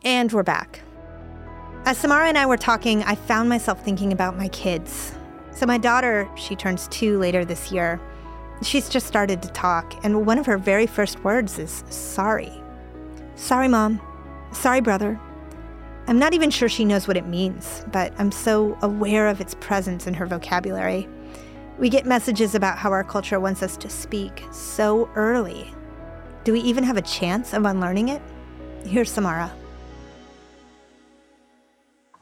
And 0.04 0.32
we're 0.32 0.44
back. 0.44 0.82
As 1.86 1.98
Samara 1.98 2.28
and 2.28 2.38
I 2.38 2.46
were 2.46 2.58
talking, 2.58 3.04
I 3.04 3.16
found 3.16 3.50
myself 3.50 3.84
thinking 3.84 4.12
about 4.14 4.38
my 4.38 4.48
kids. 4.48 5.14
So, 5.52 5.66
my 5.66 5.78
daughter, 5.78 6.30
she 6.36 6.56
turns 6.56 6.88
two 6.88 7.20
later 7.20 7.46
this 7.46 7.72
year. 7.72 8.00
She's 8.64 8.90
just 8.90 9.08
started 9.08 9.42
to 9.44 9.50
talk, 9.50 9.94
and 10.04 10.26
one 10.26 10.38
of 10.38 10.46
her 10.46 10.58
very 10.58 10.88
first 10.88 11.24
words 11.24 11.60
is 11.60 11.84
sorry. 11.90 12.52
Sorry, 13.36 13.68
mom. 13.68 14.00
Sorry, 14.52 14.82
brother. 14.82 15.20
I'm 16.08 16.20
not 16.20 16.34
even 16.34 16.50
sure 16.50 16.68
she 16.68 16.84
knows 16.84 17.08
what 17.08 17.16
it 17.16 17.28
means, 17.28 17.86
but 17.92 18.12
I'm 18.18 18.32
so 18.32 18.78
aware 18.82 19.28
of 19.28 19.40
its 19.40 19.56
presence 19.56 20.08
in 20.08 20.14
her 20.16 20.26
vocabulary. 20.26 21.08
We 21.78 21.90
get 21.90 22.06
messages 22.06 22.56
about 22.56 22.78
how 22.78 22.92
our 22.92 23.04
culture 23.04 23.40
wants 23.40 23.64
us 23.64 23.78
to 23.78 23.90
speak 23.90 24.44
so 24.52 25.10
early. 25.16 25.74
Do 26.44 26.54
we 26.54 26.60
even 26.62 26.84
have 26.84 26.98
a 26.98 27.02
chance 27.02 27.54
of 27.54 27.66
unlearning 27.66 28.10
it? 28.10 28.22
Here's 28.84 29.12
Samara. 29.12 29.52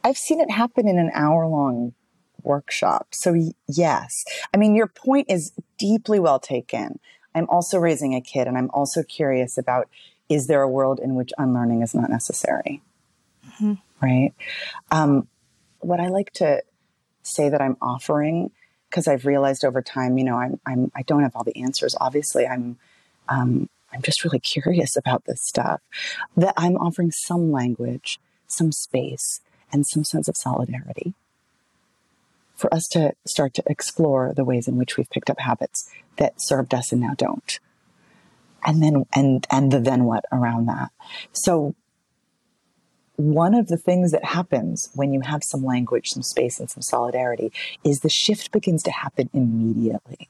I've 0.04 0.18
seen 0.18 0.42
it 0.42 0.52
happen 0.52 0.88
in 0.88 1.00
an 1.00 1.12
hour 1.14 1.48
long 1.48 1.94
workshop. 2.44 3.08
So 3.12 3.34
yes, 3.68 4.26
I 4.54 4.58
mean, 4.58 4.76
your 4.76 4.88
point 4.88 5.28
is 5.30 5.54
deeply 5.78 6.20
well 6.20 6.40
taken. 6.40 7.00
I'm 7.34 7.48
also 7.50 7.78
raising 7.78 8.14
a 8.14 8.22
kid 8.22 8.48
and 8.48 8.58
I'm 8.58 8.70
also 8.72 9.04
curious 9.04 9.58
about, 9.58 9.88
is 10.28 10.48
there 10.48 10.62
a 10.62 10.70
world 10.70 11.00
in 11.00 11.16
which 11.16 11.32
unlearning 11.38 11.82
is 11.82 11.96
not 11.96 12.10
necessary? 12.10 12.82
Mm-hmm. 13.62 13.74
Right. 14.02 14.34
Um, 14.92 15.28
what 15.80 16.00
I 16.00 16.08
like 16.08 16.32
to 16.34 16.64
say 17.24 17.50
that 17.50 17.62
I'm 17.62 17.78
offering, 17.82 18.52
because 18.90 19.08
I've 19.08 19.26
realized 19.26 19.66
over 19.66 19.82
time, 19.82 20.18
you 20.18 20.24
know, 20.24 20.36
I'm, 20.38 20.60
I'm, 20.66 20.92
I 20.96 21.04
don't 21.04 21.24
have 21.24 21.36
all 21.36 21.44
the 21.44 21.62
answers. 21.62 21.96
Obviously 22.00 22.48
I'm, 22.48 22.78
um, 23.28 23.70
I'm 23.92 24.02
just 24.02 24.24
really 24.24 24.40
curious 24.40 24.96
about 24.96 25.26
this 25.26 25.42
stuff, 25.42 25.82
that 26.38 26.54
I'm 26.58 26.76
offering 26.78 27.12
some 27.12 27.52
language, 27.52 28.20
some 28.48 28.72
space, 28.72 29.42
and 29.72 29.86
some 29.86 30.04
sense 30.04 30.28
of 30.28 30.38
solidarity 30.38 31.14
for 32.56 32.74
us 32.74 32.88
to 32.90 33.14
start 33.26 33.54
to 33.54 33.64
explore 33.68 34.34
the 34.36 34.44
ways 34.44 34.68
in 34.68 34.78
which 34.78 34.98
we've 34.98 35.10
picked 35.10 35.30
up 35.30 35.40
habits 35.40 35.90
that 36.18 36.42
served 36.42 36.74
us 36.74 36.92
and 36.92 37.02
now 37.02 37.14
don't. 37.16 37.60
And 38.66 38.84
then, 38.84 39.06
and, 39.14 39.48
and 39.50 39.72
the 39.72 39.80
then 39.80 40.04
what 40.04 40.26
around 40.32 40.66
that. 40.66 40.92
So 41.32 41.76
one 43.20 43.54
of 43.54 43.68
the 43.68 43.76
things 43.76 44.14
that 44.14 44.24
happens 44.24 44.90
when 44.96 45.12
you 45.12 45.20
have 45.20 45.44
some 45.44 45.66
language, 45.66 46.08
some 46.08 46.24
space, 46.24 46.58
and 46.58 46.70
some 46.70 46.82
solidarity 46.82 47.52
is 47.84 48.00
the 48.00 48.08
shift 48.08 48.50
begins 48.54 48.82
to 48.84 48.92
happen 48.92 49.30
immediately. 49.34 50.30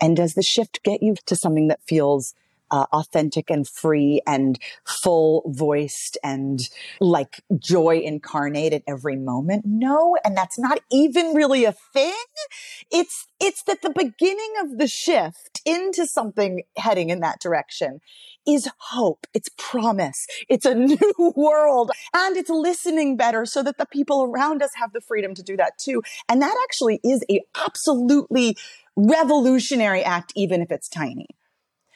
And 0.00 0.16
does 0.16 0.32
the 0.32 0.42
shift 0.42 0.82
get 0.84 1.02
you 1.02 1.16
to 1.26 1.36
something 1.36 1.68
that 1.68 1.82
feels 1.86 2.34
uh, 2.72 2.86
authentic 2.92 3.50
and 3.50 3.68
free 3.68 4.20
and 4.26 4.58
full 4.84 5.42
voiced 5.46 6.16
and 6.24 6.60
like 7.00 7.42
joy 7.58 7.98
incarnate 7.98 8.72
at 8.72 8.82
every 8.88 9.16
moment. 9.16 9.64
No. 9.66 10.16
And 10.24 10.36
that's 10.36 10.58
not 10.58 10.80
even 10.90 11.34
really 11.34 11.64
a 11.64 11.72
thing. 11.72 12.14
It's, 12.90 13.28
it's 13.38 13.62
that 13.64 13.82
the 13.82 13.92
beginning 13.94 14.54
of 14.62 14.78
the 14.78 14.88
shift 14.88 15.60
into 15.66 16.06
something 16.06 16.62
heading 16.76 17.10
in 17.10 17.20
that 17.20 17.40
direction 17.40 18.00
is 18.46 18.68
hope. 18.78 19.26
It's 19.34 19.50
promise. 19.58 20.26
It's 20.48 20.64
a 20.64 20.74
new 20.74 21.32
world 21.36 21.90
and 22.14 22.36
it's 22.36 22.50
listening 22.50 23.16
better 23.16 23.44
so 23.44 23.62
that 23.62 23.76
the 23.76 23.86
people 23.86 24.24
around 24.24 24.62
us 24.62 24.70
have 24.76 24.92
the 24.92 25.00
freedom 25.00 25.34
to 25.34 25.42
do 25.42 25.56
that 25.58 25.78
too. 25.78 26.02
And 26.28 26.40
that 26.40 26.56
actually 26.64 27.00
is 27.04 27.22
a 27.30 27.42
absolutely 27.66 28.56
revolutionary 28.96 30.02
act, 30.02 30.32
even 30.34 30.62
if 30.62 30.70
it's 30.70 30.88
tiny. 30.88 31.28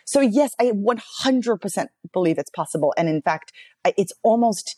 So 0.06 0.20
yes, 0.20 0.54
I 0.58 0.70
100% 0.70 1.86
believe 2.12 2.38
it's 2.38 2.50
possible. 2.50 2.94
And 2.96 3.08
in 3.08 3.20
fact, 3.20 3.52
it's 3.84 4.12
almost 4.22 4.76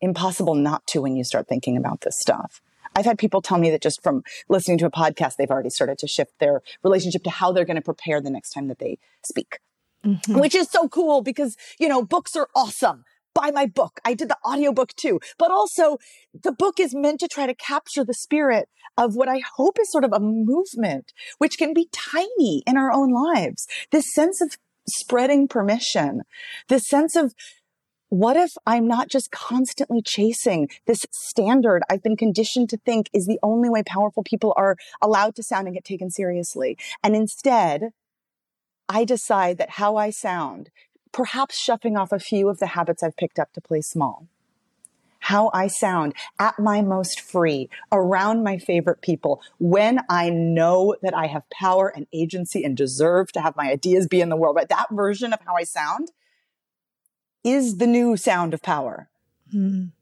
impossible 0.00 0.54
not 0.54 0.86
to 0.88 1.00
when 1.00 1.16
you 1.16 1.24
start 1.24 1.48
thinking 1.48 1.76
about 1.76 2.02
this 2.02 2.20
stuff. 2.20 2.60
I've 2.96 3.04
had 3.04 3.18
people 3.18 3.40
tell 3.40 3.58
me 3.58 3.70
that 3.70 3.80
just 3.80 4.02
from 4.02 4.24
listening 4.48 4.78
to 4.78 4.86
a 4.86 4.90
podcast, 4.90 5.36
they've 5.36 5.50
already 5.50 5.70
started 5.70 5.98
to 5.98 6.08
shift 6.08 6.32
their 6.40 6.62
relationship 6.82 7.22
to 7.24 7.30
how 7.30 7.52
they're 7.52 7.64
going 7.64 7.76
to 7.76 7.82
prepare 7.82 8.20
the 8.20 8.30
next 8.30 8.50
time 8.50 8.66
that 8.68 8.80
they 8.80 8.98
speak. 9.24 9.60
Mm-hmm. 10.04 10.38
Which 10.38 10.54
is 10.54 10.68
so 10.68 10.88
cool 10.88 11.22
because, 11.22 11.56
you 11.78 11.86
know, 11.86 12.02
books 12.02 12.34
are 12.34 12.48
awesome 12.56 13.04
buy 13.40 13.50
my 13.50 13.66
book. 13.66 14.00
I 14.04 14.14
did 14.14 14.28
the 14.28 14.36
audiobook 14.44 14.94
too. 14.94 15.20
But 15.38 15.50
also 15.50 15.98
the 16.42 16.52
book 16.52 16.78
is 16.78 16.94
meant 16.94 17.20
to 17.20 17.28
try 17.28 17.46
to 17.46 17.54
capture 17.54 18.04
the 18.04 18.14
spirit 18.14 18.68
of 18.96 19.14
what 19.14 19.28
I 19.28 19.40
hope 19.56 19.78
is 19.80 19.90
sort 19.90 20.04
of 20.04 20.12
a 20.12 20.20
movement, 20.20 21.12
which 21.38 21.58
can 21.58 21.72
be 21.72 21.88
tiny 21.92 22.62
in 22.66 22.76
our 22.76 22.92
own 22.92 23.10
lives. 23.10 23.66
This 23.90 24.12
sense 24.12 24.40
of 24.40 24.56
spreading 24.88 25.48
permission, 25.48 26.22
this 26.68 26.88
sense 26.88 27.16
of 27.16 27.34
what 28.08 28.36
if 28.36 28.54
I'm 28.66 28.88
not 28.88 29.08
just 29.08 29.30
constantly 29.30 30.02
chasing 30.02 30.68
this 30.86 31.06
standard 31.12 31.84
I've 31.88 32.02
been 32.02 32.16
conditioned 32.16 32.68
to 32.70 32.76
think 32.76 33.08
is 33.12 33.26
the 33.26 33.38
only 33.40 33.70
way 33.70 33.84
powerful 33.84 34.24
people 34.24 34.52
are 34.56 34.76
allowed 35.00 35.36
to 35.36 35.44
sound 35.44 35.68
and 35.68 35.74
get 35.74 35.84
taken 35.84 36.10
seriously? 36.10 36.76
And 37.04 37.14
instead, 37.14 37.90
I 38.88 39.04
decide 39.04 39.58
that 39.58 39.70
how 39.70 39.96
I 39.96 40.10
sound 40.10 40.70
perhaps 41.12 41.58
shuffling 41.58 41.96
off 41.96 42.12
a 42.12 42.18
few 42.18 42.48
of 42.48 42.58
the 42.58 42.68
habits 42.68 43.02
I've 43.02 43.16
picked 43.16 43.38
up 43.38 43.52
to 43.54 43.60
play 43.60 43.80
small. 43.80 44.26
How 45.24 45.50
I 45.52 45.66
sound 45.66 46.14
at 46.38 46.58
my 46.58 46.80
most 46.80 47.20
free 47.20 47.68
around 47.92 48.42
my 48.42 48.56
favorite 48.56 49.02
people 49.02 49.42
when 49.58 50.00
I 50.08 50.30
know 50.30 50.96
that 51.02 51.14
I 51.14 51.26
have 51.26 51.48
power 51.50 51.88
and 51.94 52.06
agency 52.12 52.64
and 52.64 52.76
deserve 52.76 53.30
to 53.32 53.40
have 53.40 53.54
my 53.54 53.70
ideas 53.70 54.06
be 54.06 54.22
in 54.22 54.30
the 54.30 54.36
world. 54.36 54.56
But 54.56 54.70
that 54.70 54.86
version 54.90 55.32
of 55.32 55.40
how 55.44 55.56
I 55.56 55.64
sound 55.64 56.10
is 57.44 57.76
the 57.76 57.86
new 57.86 58.16
sound 58.16 58.54
of 58.54 58.62
power. 58.62 59.10
Mm. 59.54 59.92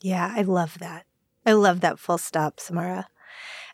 Yeah, 0.00 0.32
I 0.34 0.42
love 0.42 0.78
that. 0.78 1.06
I 1.46 1.52
love 1.52 1.80
that 1.80 1.98
full 1.98 2.18
stop, 2.18 2.60
Samara. 2.60 3.08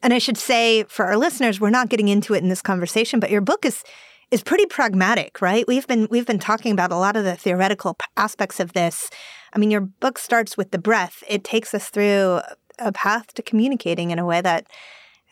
And 0.02 0.12
I 0.14 0.18
should 0.18 0.38
say 0.38 0.84
for 0.84 1.04
our 1.04 1.16
listeners, 1.16 1.60
we're 1.60 1.70
not 1.70 1.88
getting 1.88 2.08
into 2.08 2.34
it 2.34 2.42
in 2.42 2.48
this 2.48 2.62
conversation, 2.62 3.20
but 3.20 3.30
your 3.30 3.40
book 3.40 3.64
is 3.64 3.84
is 4.30 4.42
pretty 4.42 4.66
pragmatic, 4.66 5.40
right? 5.40 5.66
We've 5.66 5.86
been 5.86 6.06
we've 6.10 6.26
been 6.26 6.38
talking 6.38 6.72
about 6.72 6.92
a 6.92 6.96
lot 6.96 7.16
of 7.16 7.24
the 7.24 7.36
theoretical 7.36 7.96
aspects 8.16 8.60
of 8.60 8.72
this. 8.72 9.10
I 9.52 9.58
mean, 9.58 9.70
your 9.70 9.80
book 9.80 10.18
starts 10.18 10.56
with 10.56 10.70
the 10.70 10.78
breath. 10.78 11.22
It 11.28 11.44
takes 11.44 11.74
us 11.74 11.88
through 11.88 12.40
a 12.78 12.92
path 12.92 13.34
to 13.34 13.42
communicating 13.42 14.10
in 14.10 14.18
a 14.18 14.26
way 14.26 14.40
that 14.40 14.66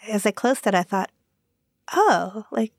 as 0.07 0.27
I 0.27 0.31
closed 0.31 0.67
it, 0.67 0.75
I 0.75 0.83
thought, 0.83 1.11
"Oh, 1.93 2.45
like 2.51 2.73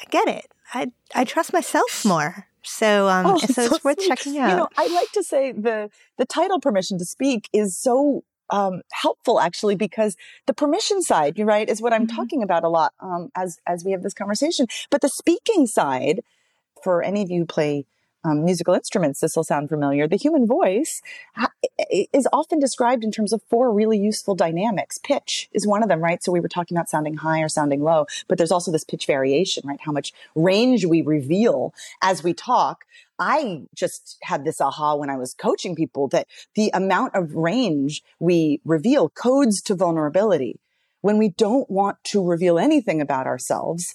I 0.00 0.04
get 0.10 0.28
it. 0.28 0.52
I 0.72 0.92
I 1.14 1.24
trust 1.24 1.52
myself 1.52 2.04
more." 2.04 2.46
So, 2.62 3.08
um, 3.08 3.26
oh, 3.26 3.38
so 3.38 3.44
it's 3.46 3.54
so 3.54 3.78
worth 3.84 4.00
sweet. 4.00 4.08
checking 4.08 4.38
out. 4.38 4.50
You 4.50 4.56
know, 4.56 4.68
I 4.76 4.86
like 4.88 5.12
to 5.12 5.22
say 5.22 5.52
the 5.52 5.90
the 6.16 6.24
title 6.24 6.60
"Permission 6.60 6.98
to 6.98 7.04
Speak" 7.04 7.48
is 7.52 7.76
so 7.76 8.24
um, 8.50 8.82
helpful 8.92 9.40
actually 9.40 9.74
because 9.74 10.16
the 10.46 10.54
permission 10.54 11.02
side, 11.02 11.38
right, 11.38 11.68
is 11.68 11.80
what 11.80 11.92
I'm 11.92 12.06
mm-hmm. 12.06 12.16
talking 12.16 12.42
about 12.42 12.64
a 12.64 12.68
lot 12.68 12.92
um, 13.00 13.30
as 13.34 13.58
as 13.66 13.84
we 13.84 13.92
have 13.92 14.02
this 14.02 14.14
conversation. 14.14 14.66
But 14.90 15.00
the 15.00 15.08
speaking 15.08 15.66
side, 15.66 16.22
for 16.82 17.02
any 17.02 17.22
of 17.22 17.30
you 17.30 17.40
who 17.40 17.46
play 17.46 17.86
um, 18.24 18.44
musical 18.44 18.74
instruments, 18.74 19.20
this 19.20 19.36
will 19.36 19.44
sound 19.44 19.68
familiar. 19.68 20.08
The 20.08 20.16
human 20.16 20.46
voice 20.46 21.00
ha- 21.34 21.52
is 22.12 22.26
often 22.32 22.58
described 22.58 23.04
in 23.04 23.12
terms 23.12 23.32
of 23.32 23.42
four 23.48 23.72
really 23.72 23.98
useful 23.98 24.34
dynamics. 24.34 24.98
Pitch 24.98 25.48
is 25.52 25.66
one 25.66 25.82
of 25.82 25.88
them, 25.88 26.00
right? 26.00 26.22
So 26.22 26.32
we 26.32 26.40
were 26.40 26.48
talking 26.48 26.76
about 26.76 26.88
sounding 26.88 27.14
high 27.14 27.40
or 27.40 27.48
sounding 27.48 27.82
low, 27.82 28.06
but 28.26 28.38
there's 28.38 28.50
also 28.50 28.72
this 28.72 28.84
pitch 28.84 29.06
variation, 29.06 29.62
right? 29.66 29.80
How 29.80 29.92
much 29.92 30.12
range 30.34 30.84
we 30.84 31.02
reveal 31.02 31.72
as 32.02 32.22
we 32.22 32.34
talk. 32.34 32.84
I 33.18 33.62
just 33.74 34.16
had 34.22 34.44
this 34.44 34.60
aha 34.60 34.94
when 34.94 35.10
I 35.10 35.16
was 35.16 35.34
coaching 35.34 35.74
people 35.74 36.08
that 36.08 36.28
the 36.54 36.70
amount 36.72 37.14
of 37.14 37.34
range 37.34 38.02
we 38.20 38.60
reveal 38.64 39.08
codes 39.08 39.60
to 39.62 39.74
vulnerability. 39.74 40.60
When 41.00 41.18
we 41.18 41.28
don't 41.28 41.70
want 41.70 42.02
to 42.04 42.24
reveal 42.24 42.58
anything 42.58 43.00
about 43.00 43.26
ourselves, 43.26 43.94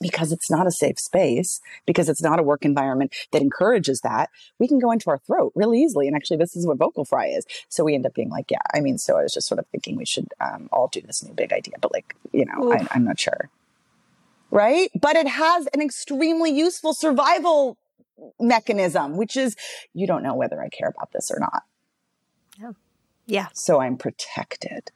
because 0.00 0.32
it's 0.32 0.50
not 0.50 0.66
a 0.66 0.70
safe 0.70 0.98
space, 0.98 1.60
because 1.86 2.08
it's 2.08 2.22
not 2.22 2.38
a 2.38 2.42
work 2.42 2.64
environment 2.64 3.14
that 3.32 3.42
encourages 3.42 4.00
that, 4.00 4.30
we 4.58 4.68
can 4.68 4.78
go 4.78 4.90
into 4.90 5.10
our 5.10 5.18
throat 5.18 5.52
really 5.54 5.80
easily. 5.82 6.06
And 6.06 6.16
actually, 6.16 6.36
this 6.36 6.56
is 6.56 6.66
what 6.66 6.78
vocal 6.78 7.04
fry 7.04 7.26
is. 7.26 7.44
So 7.68 7.84
we 7.84 7.94
end 7.94 8.06
up 8.06 8.14
being 8.14 8.30
like, 8.30 8.50
yeah, 8.50 8.58
I 8.74 8.80
mean, 8.80 8.98
so 8.98 9.18
I 9.18 9.22
was 9.22 9.34
just 9.34 9.48
sort 9.48 9.58
of 9.58 9.66
thinking 9.66 9.96
we 9.96 10.06
should 10.06 10.28
um, 10.40 10.68
all 10.72 10.88
do 10.88 11.00
this 11.00 11.22
new 11.22 11.34
big 11.34 11.52
idea, 11.52 11.74
but 11.80 11.92
like, 11.92 12.16
you 12.32 12.44
know, 12.44 12.72
I, 12.72 12.86
I'm 12.92 13.04
not 13.04 13.18
sure. 13.18 13.50
Right? 14.50 14.90
But 14.98 15.16
it 15.16 15.28
has 15.28 15.66
an 15.74 15.82
extremely 15.82 16.50
useful 16.50 16.94
survival 16.94 17.76
mechanism, 18.40 19.16
which 19.16 19.36
is 19.36 19.56
you 19.94 20.06
don't 20.06 20.22
know 20.22 20.34
whether 20.34 20.60
I 20.60 20.68
care 20.68 20.88
about 20.88 21.12
this 21.12 21.30
or 21.30 21.38
not. 21.38 21.62
Yeah. 22.58 22.72
Yeah. 23.26 23.48
So 23.52 23.80
I'm 23.80 23.96
protected. 23.96 24.90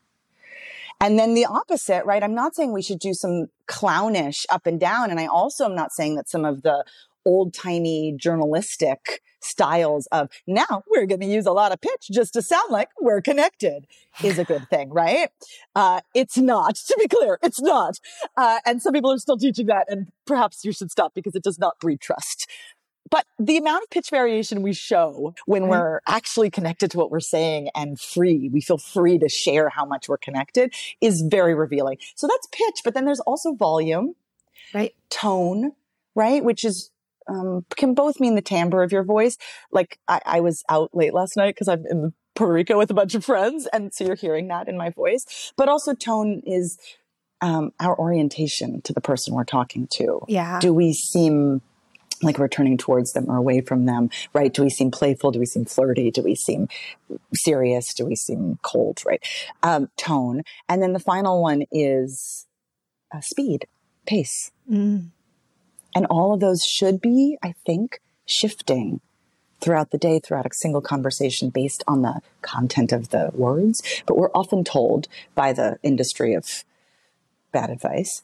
And 1.02 1.18
then 1.18 1.34
the 1.34 1.46
opposite, 1.46 2.04
right? 2.04 2.22
I'm 2.22 2.34
not 2.34 2.54
saying 2.54 2.72
we 2.72 2.80
should 2.80 3.00
do 3.00 3.12
some 3.12 3.48
clownish 3.66 4.46
up 4.50 4.66
and 4.66 4.78
down. 4.78 5.10
And 5.10 5.18
I 5.18 5.26
also 5.26 5.64
am 5.64 5.74
not 5.74 5.90
saying 5.92 6.14
that 6.14 6.28
some 6.28 6.44
of 6.44 6.62
the 6.62 6.84
old 7.26 7.52
timey 7.52 8.14
journalistic 8.16 9.20
styles 9.40 10.06
of 10.12 10.28
now 10.46 10.84
we're 10.88 11.06
going 11.06 11.20
to 11.20 11.26
use 11.26 11.46
a 11.46 11.52
lot 11.52 11.72
of 11.72 11.80
pitch 11.80 12.08
just 12.12 12.32
to 12.34 12.42
sound 12.42 12.70
like 12.70 12.88
we're 13.00 13.20
connected 13.20 13.86
is 14.22 14.38
a 14.38 14.44
good 14.44 14.68
thing, 14.70 14.90
right? 14.90 15.30
Uh, 15.74 16.00
it's 16.14 16.38
not, 16.38 16.76
to 16.76 16.96
be 16.98 17.08
clear, 17.08 17.38
it's 17.42 17.60
not. 17.60 17.98
Uh, 18.36 18.60
and 18.64 18.80
some 18.80 18.92
people 18.92 19.10
are 19.10 19.18
still 19.18 19.36
teaching 19.36 19.66
that, 19.66 19.86
and 19.88 20.08
perhaps 20.26 20.64
you 20.64 20.72
should 20.72 20.90
stop 20.90 21.14
because 21.14 21.34
it 21.34 21.42
does 21.42 21.58
not 21.58 21.78
breed 21.80 22.00
trust. 22.00 22.48
But 23.12 23.26
the 23.38 23.58
amount 23.58 23.82
of 23.82 23.90
pitch 23.90 24.08
variation 24.08 24.62
we 24.62 24.72
show 24.72 25.34
when 25.44 25.68
we're 25.68 26.00
actually 26.06 26.48
connected 26.48 26.90
to 26.92 26.98
what 26.98 27.10
we're 27.10 27.20
saying 27.20 27.68
and 27.74 28.00
free, 28.00 28.48
we 28.50 28.62
feel 28.62 28.78
free 28.78 29.18
to 29.18 29.28
share 29.28 29.68
how 29.68 29.84
much 29.84 30.08
we're 30.08 30.16
connected 30.16 30.72
is 31.02 31.20
very 31.20 31.54
revealing. 31.54 31.98
So 32.14 32.26
that's 32.26 32.48
pitch, 32.50 32.80
but 32.82 32.94
then 32.94 33.04
there's 33.04 33.20
also 33.20 33.52
volume, 33.52 34.14
right? 34.72 34.94
Tone, 35.10 35.72
right? 36.14 36.42
Which 36.42 36.64
is, 36.64 36.90
um, 37.28 37.66
can 37.76 37.92
both 37.92 38.18
mean 38.18 38.34
the 38.34 38.40
timbre 38.40 38.82
of 38.82 38.92
your 38.92 39.04
voice. 39.04 39.36
Like 39.70 39.98
I, 40.08 40.20
I 40.24 40.40
was 40.40 40.64
out 40.70 40.88
late 40.94 41.12
last 41.12 41.36
night 41.36 41.54
because 41.54 41.68
I'm 41.68 41.84
in 41.84 42.14
Puerto 42.34 42.54
Rico 42.54 42.78
with 42.78 42.90
a 42.90 42.94
bunch 42.94 43.14
of 43.14 43.26
friends. 43.26 43.68
And 43.74 43.92
so 43.92 44.04
you're 44.04 44.14
hearing 44.14 44.48
that 44.48 44.68
in 44.68 44.78
my 44.78 44.88
voice, 44.88 45.52
but 45.58 45.68
also 45.68 45.92
tone 45.92 46.40
is, 46.46 46.78
um, 47.42 47.74
our 47.78 47.98
orientation 47.98 48.80
to 48.82 48.94
the 48.94 49.02
person 49.02 49.34
we're 49.34 49.44
talking 49.44 49.86
to. 49.98 50.20
Yeah. 50.28 50.60
Do 50.60 50.72
we 50.72 50.94
seem 50.94 51.60
like 52.22 52.38
we're 52.38 52.48
turning 52.48 52.78
towards 52.78 53.12
them 53.12 53.26
or 53.28 53.36
away 53.36 53.60
from 53.60 53.86
them, 53.86 54.10
right? 54.32 54.52
Do 54.52 54.62
we 54.62 54.70
seem 54.70 54.90
playful? 54.90 55.32
Do 55.32 55.38
we 55.38 55.46
seem 55.46 55.64
flirty? 55.64 56.10
Do 56.10 56.22
we 56.22 56.34
seem 56.34 56.68
serious? 57.34 57.92
Do 57.94 58.06
we 58.06 58.16
seem 58.16 58.58
cold, 58.62 59.02
right? 59.04 59.22
Um, 59.62 59.88
tone. 59.96 60.42
And 60.68 60.82
then 60.82 60.92
the 60.92 61.00
final 61.00 61.42
one 61.42 61.64
is 61.70 62.46
uh, 63.12 63.20
speed, 63.20 63.66
pace. 64.06 64.50
Mm. 64.70 65.08
And 65.94 66.06
all 66.06 66.32
of 66.32 66.40
those 66.40 66.64
should 66.64 67.00
be, 67.00 67.36
I 67.42 67.54
think, 67.66 68.00
shifting 68.24 69.00
throughout 69.60 69.90
the 69.90 69.98
day, 69.98 70.18
throughout 70.18 70.46
a 70.46 70.50
single 70.52 70.80
conversation 70.80 71.50
based 71.50 71.84
on 71.86 72.02
the 72.02 72.20
content 72.40 72.92
of 72.92 73.10
the 73.10 73.30
words. 73.32 73.82
But 74.06 74.16
we're 74.16 74.32
often 74.34 74.64
told 74.64 75.08
by 75.34 75.52
the 75.52 75.78
industry 75.82 76.34
of 76.34 76.64
bad 77.52 77.70
advice 77.70 78.22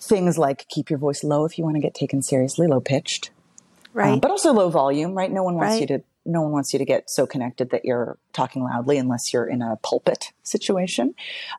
things 0.00 0.38
like 0.38 0.66
keep 0.68 0.90
your 0.90 0.98
voice 0.98 1.24
low 1.24 1.44
if 1.44 1.58
you 1.58 1.64
want 1.64 1.76
to 1.76 1.80
get 1.80 1.94
taken 1.94 2.22
seriously, 2.22 2.66
low 2.66 2.80
pitched, 2.80 3.30
um, 3.30 3.92
right? 3.94 4.12
Um, 4.14 4.20
but 4.20 4.30
also 4.30 4.52
low 4.52 4.70
volume, 4.70 5.14
right? 5.14 5.30
No 5.30 5.42
one 5.42 5.54
wants 5.54 5.72
right. 5.72 5.80
you 5.80 5.86
to. 5.98 6.04
No 6.28 6.42
one 6.42 6.50
wants 6.50 6.72
you 6.72 6.80
to 6.80 6.84
get 6.84 7.08
so 7.08 7.24
connected 7.24 7.70
that 7.70 7.84
you're 7.84 8.18
talking 8.32 8.64
loudly 8.64 8.98
unless 8.98 9.32
you're 9.32 9.46
in 9.46 9.62
a 9.62 9.76
pulpit 9.84 10.32
situation. 10.42 11.14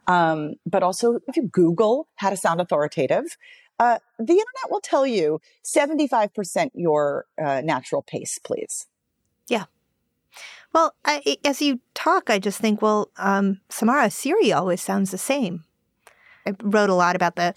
Um, 0.07 0.55
but 0.65 0.83
also, 0.83 1.21
if 1.25 1.37
you 1.37 1.43
Google 1.43 2.09
how 2.15 2.29
to 2.29 2.35
sound 2.35 2.59
authoritative, 2.59 3.37
uh, 3.79 3.99
the 4.17 4.33
internet 4.33 4.69
will 4.69 4.81
tell 4.81 5.07
you 5.07 5.39
75% 5.63 6.71
your 6.73 7.27
uh, 7.41 7.61
natural 7.61 8.01
pace, 8.01 8.39
please. 8.43 8.87
Yeah. 9.47 9.65
Well, 10.73 10.95
I, 11.05 11.37
as 11.45 11.61
you 11.61 11.79
talk, 11.93 12.29
I 12.29 12.39
just 12.39 12.59
think, 12.59 12.81
well, 12.81 13.09
um, 13.17 13.61
Samara, 13.69 14.09
Siri 14.09 14.51
always 14.51 14.81
sounds 14.81 15.11
the 15.11 15.17
same. 15.17 15.63
I 16.45 16.53
wrote 16.61 16.89
a 16.89 16.95
lot 16.95 17.15
about 17.15 17.35
the 17.35 17.53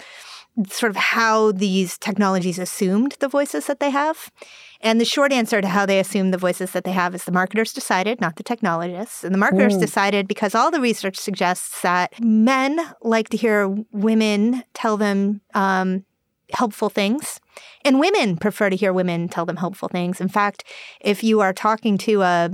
sort 0.68 0.90
of 0.90 0.96
how 0.96 1.52
these 1.52 1.98
technologies 1.98 2.58
assumed 2.58 3.16
the 3.20 3.28
voices 3.28 3.66
that 3.66 3.80
they 3.80 3.90
have. 3.90 4.30
And 4.80 5.00
the 5.00 5.04
short 5.04 5.32
answer 5.32 5.60
to 5.60 5.68
how 5.68 5.84
they 5.84 6.00
assume 6.00 6.30
the 6.30 6.38
voices 6.38 6.72
that 6.72 6.84
they 6.84 6.92
have 6.92 7.14
is 7.14 7.24
the 7.24 7.32
marketers 7.32 7.72
decided, 7.72 8.20
not 8.20 8.36
the 8.36 8.42
technologists. 8.42 9.24
And 9.24 9.34
the 9.34 9.38
marketers 9.38 9.76
mm. 9.76 9.80
decided 9.80 10.26
because 10.26 10.54
all 10.54 10.70
the 10.70 10.80
research 10.80 11.16
suggests 11.16 11.82
that 11.82 12.12
men 12.20 12.80
like 13.02 13.28
to 13.30 13.36
hear 13.36 13.68
women 13.92 14.64
tell 14.72 14.96
them 14.96 15.42
um, 15.54 16.04
helpful 16.52 16.88
things. 16.88 17.40
And 17.84 18.00
women 18.00 18.36
prefer 18.36 18.70
to 18.70 18.76
hear 18.76 18.92
women 18.92 19.28
tell 19.28 19.44
them 19.44 19.56
helpful 19.56 19.88
things. 19.88 20.20
In 20.20 20.28
fact, 20.28 20.64
if 21.00 21.22
you 21.22 21.40
are 21.40 21.52
talking 21.52 21.98
to 21.98 22.22
a 22.22 22.50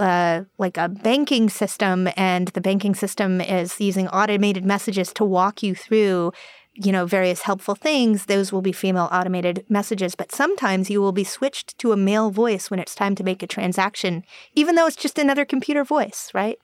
uh, 0.00 0.44
like 0.58 0.76
a 0.76 0.88
banking 0.88 1.48
system 1.48 2.08
and 2.16 2.48
the 2.48 2.60
banking 2.60 2.94
system 2.94 3.40
is 3.40 3.80
using 3.80 4.08
automated 4.08 4.64
messages 4.64 5.12
to 5.12 5.24
walk 5.24 5.62
you 5.62 5.74
through 5.74 6.32
you 6.74 6.92
know 6.92 7.04
various 7.04 7.42
helpful 7.42 7.74
things 7.74 8.26
those 8.26 8.52
will 8.52 8.62
be 8.62 8.72
female 8.72 9.08
automated 9.12 9.64
messages 9.68 10.14
but 10.14 10.32
sometimes 10.32 10.88
you 10.88 11.00
will 11.00 11.12
be 11.12 11.24
switched 11.24 11.76
to 11.78 11.92
a 11.92 11.96
male 11.96 12.30
voice 12.30 12.70
when 12.70 12.80
it's 12.80 12.94
time 12.94 13.14
to 13.14 13.24
make 13.24 13.42
a 13.42 13.46
transaction 13.46 14.24
even 14.54 14.76
though 14.76 14.86
it's 14.86 14.96
just 14.96 15.18
another 15.18 15.44
computer 15.44 15.84
voice 15.84 16.30
right 16.32 16.58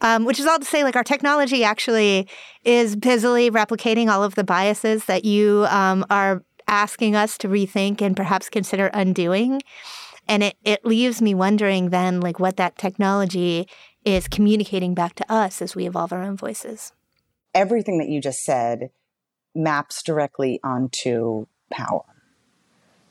um, 0.00 0.24
which 0.24 0.38
is 0.38 0.46
all 0.46 0.58
to 0.58 0.64
say, 0.64 0.84
like 0.84 0.96
our 0.96 1.04
technology 1.04 1.64
actually 1.64 2.28
is 2.64 2.94
busily 2.94 3.50
replicating 3.50 4.08
all 4.08 4.22
of 4.22 4.36
the 4.36 4.44
biases 4.44 5.06
that 5.06 5.24
you 5.24 5.66
um, 5.70 6.06
are 6.08 6.44
asking 6.68 7.16
us 7.16 7.38
to 7.38 7.48
rethink 7.48 8.00
and 8.00 8.16
perhaps 8.16 8.48
consider 8.48 8.88
undoing. 8.88 9.60
And 10.28 10.42
it, 10.42 10.56
it 10.62 10.84
leaves 10.84 11.22
me 11.22 11.34
wondering 11.34 11.90
then, 11.90 12.20
like, 12.20 12.38
what 12.38 12.56
that 12.58 12.76
technology 12.76 13.66
is 14.04 14.28
communicating 14.28 14.94
back 14.94 15.14
to 15.16 15.32
us 15.32 15.62
as 15.62 15.74
we 15.74 15.86
evolve 15.86 16.12
our 16.12 16.22
own 16.22 16.36
voices. 16.36 16.92
Everything 17.54 17.98
that 17.98 18.08
you 18.08 18.20
just 18.20 18.44
said 18.44 18.90
maps 19.54 20.02
directly 20.02 20.60
onto 20.62 21.46
power. 21.70 22.04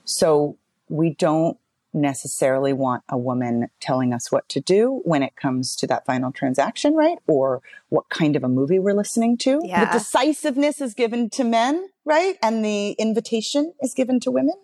So 0.06 0.58
we 0.90 1.14
don't 1.16 1.58
necessarily 1.94 2.74
want 2.74 3.04
a 3.10 3.18
woman 3.18 3.70
telling 3.80 4.14
us 4.14 4.32
what 4.32 4.48
to 4.50 4.62
do 4.62 5.02
when 5.04 5.24
it 5.24 5.36
comes 5.36 5.76
to 5.78 5.88
that 5.88 6.06
final 6.06 6.32
transaction, 6.32 6.94
right? 6.94 7.18
Or 7.28 7.62
what 7.90 8.10
kind 8.10 8.36
of 8.36 8.44
a 8.44 8.48
movie 8.48 8.80
we're 8.80 8.94
listening 8.94 9.38
to. 9.40 9.60
Yeah. 9.64 9.86
The 9.86 10.00
decisiveness 10.00 10.80
is 10.80 10.94
given 10.94 11.30
to 11.32 11.44
men, 11.44 11.90
right? 12.06 12.38
And 12.42 12.64
the 12.64 12.92
invitation 12.92 13.74
is 13.82 13.94
given 13.94 14.20
to 14.22 14.32
women. 14.32 14.56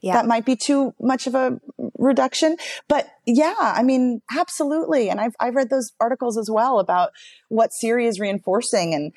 Yeah. 0.00 0.14
That 0.14 0.26
might 0.26 0.44
be 0.44 0.56
too 0.56 0.94
much 1.00 1.26
of 1.26 1.34
a 1.34 1.60
reduction. 1.98 2.56
But 2.88 3.08
yeah, 3.26 3.54
I 3.58 3.82
mean, 3.82 4.22
absolutely. 4.30 5.10
And 5.10 5.20
I've, 5.20 5.34
I've 5.40 5.56
read 5.56 5.70
those 5.70 5.92
articles 5.98 6.38
as 6.38 6.48
well 6.50 6.78
about 6.78 7.10
what 7.48 7.72
Siri 7.72 8.06
is 8.06 8.20
reinforcing. 8.20 8.94
And, 8.94 9.12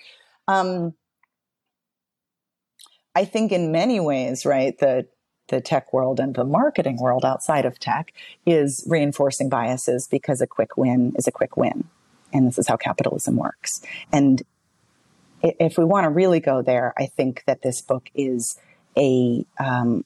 um, 0.48 0.94
I 3.16 3.26
think 3.26 3.52
in 3.52 3.72
many 3.72 4.00
ways, 4.00 4.46
right, 4.46 4.78
the 4.80 5.08
the 5.50 5.60
tech 5.60 5.92
world 5.92 6.20
and 6.20 6.34
the 6.34 6.46
marketing 6.46 6.98
world 6.98 7.26
outside 7.26 7.66
of 7.66 7.78
tech 7.78 8.14
is 8.46 8.86
reinforcing 8.88 9.50
biases 9.50 10.08
because 10.08 10.40
a 10.40 10.48
quick 10.48 10.78
win 10.78 11.12
is 11.18 11.28
a 11.28 11.32
quick 11.32 11.58
win. 11.58 11.90
And 12.32 12.48
this 12.48 12.58
is 12.58 12.70
how 12.70 12.78
capitalism 12.78 13.36
works. 13.36 13.82
And 14.14 14.42
if 15.44 15.78
we 15.78 15.84
want 15.84 16.06
to 16.06 16.10
really 16.10 16.40
go 16.40 16.62
there, 16.62 16.94
I 16.98 17.08
think 17.08 17.44
that 17.48 17.64
this 17.64 17.82
book 17.82 18.10
is 18.16 18.58
a 18.98 19.46
um, 19.60 20.06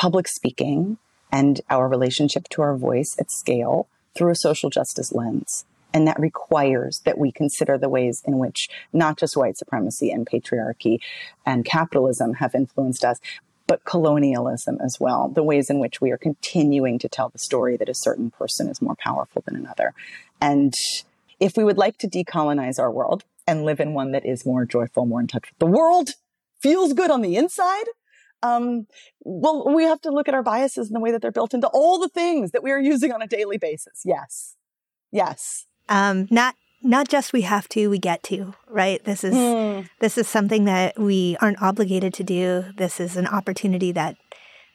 public 0.00 0.26
speaking 0.26 0.96
and 1.30 1.60
our 1.68 1.86
relationship 1.86 2.48
to 2.48 2.62
our 2.62 2.74
voice 2.74 3.14
at 3.18 3.30
scale 3.30 3.86
through 4.14 4.30
a 4.30 4.34
social 4.34 4.70
justice 4.70 5.12
lens. 5.12 5.66
And 5.92 6.06
that 6.06 6.18
requires 6.18 7.00
that 7.00 7.18
we 7.18 7.30
consider 7.30 7.76
the 7.76 7.90
ways 7.90 8.22
in 8.24 8.38
which 8.38 8.70
not 8.94 9.18
just 9.18 9.36
white 9.36 9.58
supremacy 9.58 10.10
and 10.10 10.26
patriarchy 10.26 11.00
and 11.44 11.66
capitalism 11.66 12.32
have 12.34 12.54
influenced 12.54 13.04
us, 13.04 13.20
but 13.66 13.84
colonialism 13.84 14.78
as 14.82 14.98
well, 14.98 15.28
the 15.28 15.42
ways 15.42 15.68
in 15.68 15.80
which 15.80 16.00
we 16.00 16.10
are 16.12 16.16
continuing 16.16 16.98
to 16.98 17.08
tell 17.08 17.28
the 17.28 17.38
story 17.38 17.76
that 17.76 17.90
a 17.90 17.94
certain 17.94 18.30
person 18.30 18.70
is 18.70 18.80
more 18.80 18.96
powerful 18.96 19.42
than 19.44 19.54
another. 19.54 19.92
And 20.40 20.72
if 21.40 21.58
we 21.58 21.64
would 21.64 21.76
like 21.76 21.98
to 21.98 22.08
decolonize 22.08 22.78
our 22.78 22.90
world 22.90 23.22
and 23.46 23.66
live 23.66 23.80
in 23.80 23.92
one 23.92 24.12
that 24.12 24.24
is 24.24 24.46
more 24.46 24.64
joyful, 24.64 25.04
more 25.04 25.20
in 25.20 25.26
touch 25.26 25.50
with 25.50 25.58
the 25.58 25.66
world, 25.66 26.12
feels 26.58 26.94
good 26.94 27.10
on 27.10 27.20
the 27.20 27.36
inside, 27.36 27.84
um, 28.42 28.86
well, 29.20 29.72
we 29.74 29.84
have 29.84 30.00
to 30.02 30.10
look 30.10 30.28
at 30.28 30.34
our 30.34 30.42
biases 30.42 30.88
and 30.88 30.96
the 30.96 31.00
way 31.00 31.10
that 31.12 31.22
they're 31.22 31.32
built 31.32 31.54
into 31.54 31.68
all 31.68 31.98
the 31.98 32.08
things 32.08 32.52
that 32.52 32.62
we 32.62 32.70
are 32.70 32.80
using 32.80 33.12
on 33.12 33.22
a 33.22 33.26
daily 33.26 33.58
basis. 33.58 34.02
Yes. 34.04 34.56
Yes. 35.12 35.66
Um, 35.88 36.28
not 36.30 36.54
not 36.82 37.08
just 37.08 37.32
we 37.32 37.42
have 37.42 37.68
to, 37.68 37.88
we 37.88 37.98
get 37.98 38.22
to, 38.24 38.54
right? 38.66 39.04
This 39.04 39.24
is 39.24 39.34
mm. 39.34 39.88
this 40.00 40.16
is 40.16 40.28
something 40.28 40.64
that 40.64 40.98
we 40.98 41.36
aren't 41.40 41.60
obligated 41.60 42.14
to 42.14 42.24
do. 42.24 42.64
This 42.76 43.00
is 43.00 43.16
an 43.16 43.26
opportunity 43.26 43.92
that 43.92 44.16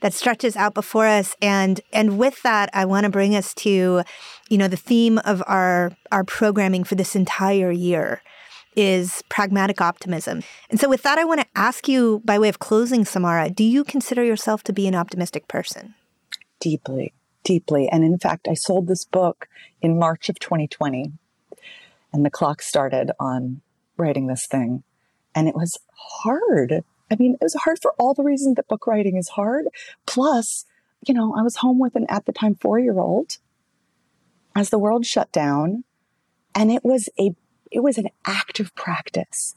that 0.01 0.13
stretches 0.13 0.55
out 0.55 0.73
before 0.73 1.07
us 1.07 1.35
and 1.41 1.81
and 1.91 2.19
with 2.19 2.41
that 2.43 2.69
I 2.73 2.85
want 2.85 3.05
to 3.05 3.09
bring 3.09 3.35
us 3.35 3.53
to 3.55 4.03
you 4.49 4.57
know 4.57 4.67
the 4.67 4.77
theme 4.77 5.17
of 5.19 5.41
our 5.47 5.93
our 6.11 6.23
programming 6.23 6.83
for 6.83 6.95
this 6.95 7.15
entire 7.15 7.71
year 7.71 8.21
is 8.75 9.23
pragmatic 9.29 9.81
optimism. 9.81 10.43
And 10.69 10.79
so 10.79 10.89
with 10.89 11.03
that 11.03 11.17
I 11.17 11.25
want 11.25 11.41
to 11.41 11.47
ask 11.55 11.87
you 11.87 12.21
by 12.25 12.39
way 12.39 12.49
of 12.49 12.59
closing 12.59 13.05
Samara, 13.05 13.49
do 13.49 13.63
you 13.63 13.83
consider 13.83 14.23
yourself 14.23 14.63
to 14.63 14.73
be 14.73 14.87
an 14.87 14.95
optimistic 14.95 15.47
person? 15.47 15.95
Deeply, 16.59 17.13
deeply. 17.43 17.89
And 17.89 18.03
in 18.03 18.17
fact, 18.17 18.47
I 18.47 18.53
sold 18.53 18.87
this 18.87 19.05
book 19.05 19.47
in 19.81 19.99
March 19.99 20.29
of 20.29 20.39
2020 20.39 21.11
and 22.13 22.25
the 22.25 22.29
clock 22.29 22.61
started 22.61 23.11
on 23.19 23.61
writing 23.97 24.27
this 24.27 24.47
thing. 24.47 24.83
And 25.35 25.47
it 25.47 25.55
was 25.55 25.77
hard. 26.23 26.83
I 27.11 27.15
mean, 27.17 27.33
it 27.33 27.43
was 27.43 27.55
hard 27.55 27.79
for 27.81 27.93
all 27.99 28.13
the 28.13 28.23
reasons 28.23 28.55
that 28.55 28.67
book 28.67 28.87
writing 28.87 29.17
is 29.17 29.29
hard. 29.29 29.65
Plus, 30.05 30.65
you 31.05 31.13
know, 31.13 31.35
I 31.37 31.41
was 31.41 31.57
home 31.57 31.77
with 31.77 31.95
an 31.95 32.05
at 32.09 32.25
the 32.25 32.31
time 32.31 32.55
four 32.55 32.79
year 32.79 32.99
old 32.99 33.37
as 34.55 34.69
the 34.69 34.79
world 34.79 35.05
shut 35.05 35.31
down. 35.31 35.83
And 36.55 36.71
it 36.71 36.85
was 36.85 37.09
a 37.19 37.35
it 37.75 37.83
was 37.83 37.97
an 37.97 38.07
active 38.25 38.73
practice 38.73 39.53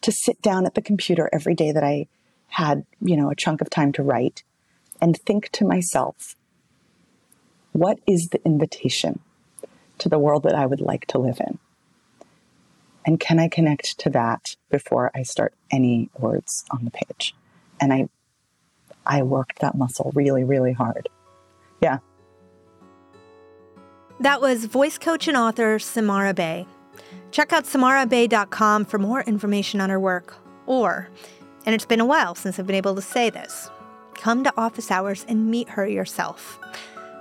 to 0.00 0.10
sit 0.10 0.40
down 0.40 0.64
at 0.64 0.74
the 0.74 0.80
computer 0.80 1.28
every 1.34 1.54
day 1.54 1.70
that 1.70 1.84
I 1.84 2.06
had, 2.48 2.86
you 2.98 3.14
know, 3.14 3.30
a 3.30 3.34
chunk 3.34 3.60
of 3.60 3.68
time 3.68 3.92
to 3.92 4.02
write 4.02 4.42
and 5.02 5.18
think 5.18 5.50
to 5.50 5.66
myself, 5.66 6.34
what 7.72 7.98
is 8.06 8.30
the 8.32 8.42
invitation 8.46 9.20
to 9.98 10.08
the 10.08 10.18
world 10.18 10.44
that 10.44 10.54
I 10.54 10.64
would 10.64 10.80
like 10.80 11.04
to 11.08 11.18
live 11.18 11.38
in? 11.38 11.58
And 13.04 13.20
can 13.20 13.38
I 13.38 13.48
connect 13.48 13.98
to 13.98 14.10
that 14.10 14.56
before 14.70 15.10
I 15.14 15.22
start 15.22 15.52
any 15.70 16.08
words 16.18 16.64
on 16.70 16.86
the 16.86 16.90
page? 16.90 17.34
And 17.78 17.92
I, 17.92 18.08
I 19.04 19.22
worked 19.22 19.58
that 19.58 19.76
muscle 19.76 20.10
really, 20.14 20.42
really 20.42 20.72
hard. 20.72 21.10
Yeah. 21.82 21.98
That 24.20 24.40
was 24.40 24.64
voice 24.64 24.96
coach 24.96 25.28
and 25.28 25.36
author 25.36 25.78
Samara 25.78 26.32
Bay. 26.32 26.66
Check 27.30 27.52
out 27.52 27.64
samarabay.com 27.64 28.84
for 28.86 28.98
more 28.98 29.22
information 29.22 29.80
on 29.80 29.90
her 29.90 30.00
work. 30.00 30.34
Or, 30.66 31.08
and 31.64 31.74
it's 31.74 31.86
been 31.86 32.00
a 32.00 32.06
while 32.06 32.34
since 32.34 32.58
I've 32.58 32.66
been 32.66 32.76
able 32.76 32.94
to 32.94 33.02
say 33.02 33.30
this, 33.30 33.70
come 34.14 34.44
to 34.44 34.52
office 34.56 34.90
hours 34.90 35.24
and 35.28 35.50
meet 35.50 35.68
her 35.70 35.86
yourself. 35.86 36.58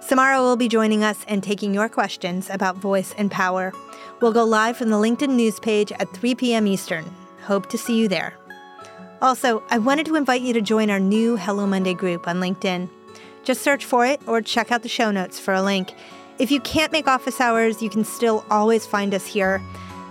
Samara 0.01 0.39
will 0.39 0.55
be 0.55 0.67
joining 0.67 1.03
us 1.03 1.25
and 1.27 1.41
taking 1.41 1.73
your 1.73 1.89
questions 1.89 2.49
about 2.49 2.77
voice 2.77 3.13
and 3.17 3.31
power. 3.31 3.73
We'll 4.21 4.33
go 4.33 4.43
live 4.43 4.77
from 4.77 4.89
the 4.89 4.97
LinkedIn 4.97 5.29
news 5.29 5.59
page 5.59 5.91
at 5.93 6.13
3 6.13 6.35
p.m. 6.35 6.67
Eastern. 6.67 7.05
Hope 7.41 7.67
to 7.69 7.77
see 7.77 7.97
you 7.97 8.07
there. 8.07 8.35
Also, 9.21 9.63
I 9.69 9.79
wanted 9.79 10.05
to 10.05 10.15
invite 10.15 10.41
you 10.41 10.53
to 10.53 10.61
join 10.61 10.89
our 10.89 10.99
new 10.99 11.37
Hello 11.37 11.65
Monday 11.65 11.93
group 11.93 12.27
on 12.27 12.39
LinkedIn. 12.39 12.89
Just 13.43 13.61
search 13.61 13.85
for 13.85 14.05
it 14.05 14.21
or 14.27 14.41
check 14.41 14.71
out 14.71 14.83
the 14.83 14.89
show 14.89 15.09
notes 15.09 15.39
for 15.39 15.53
a 15.53 15.61
link. 15.61 15.93
If 16.37 16.51
you 16.51 16.59
can't 16.59 16.91
make 16.91 17.07
office 17.07 17.39
hours, 17.41 17.81
you 17.81 17.89
can 17.89 18.03
still 18.03 18.45
always 18.49 18.85
find 18.85 19.13
us 19.13 19.25
here. 19.25 19.61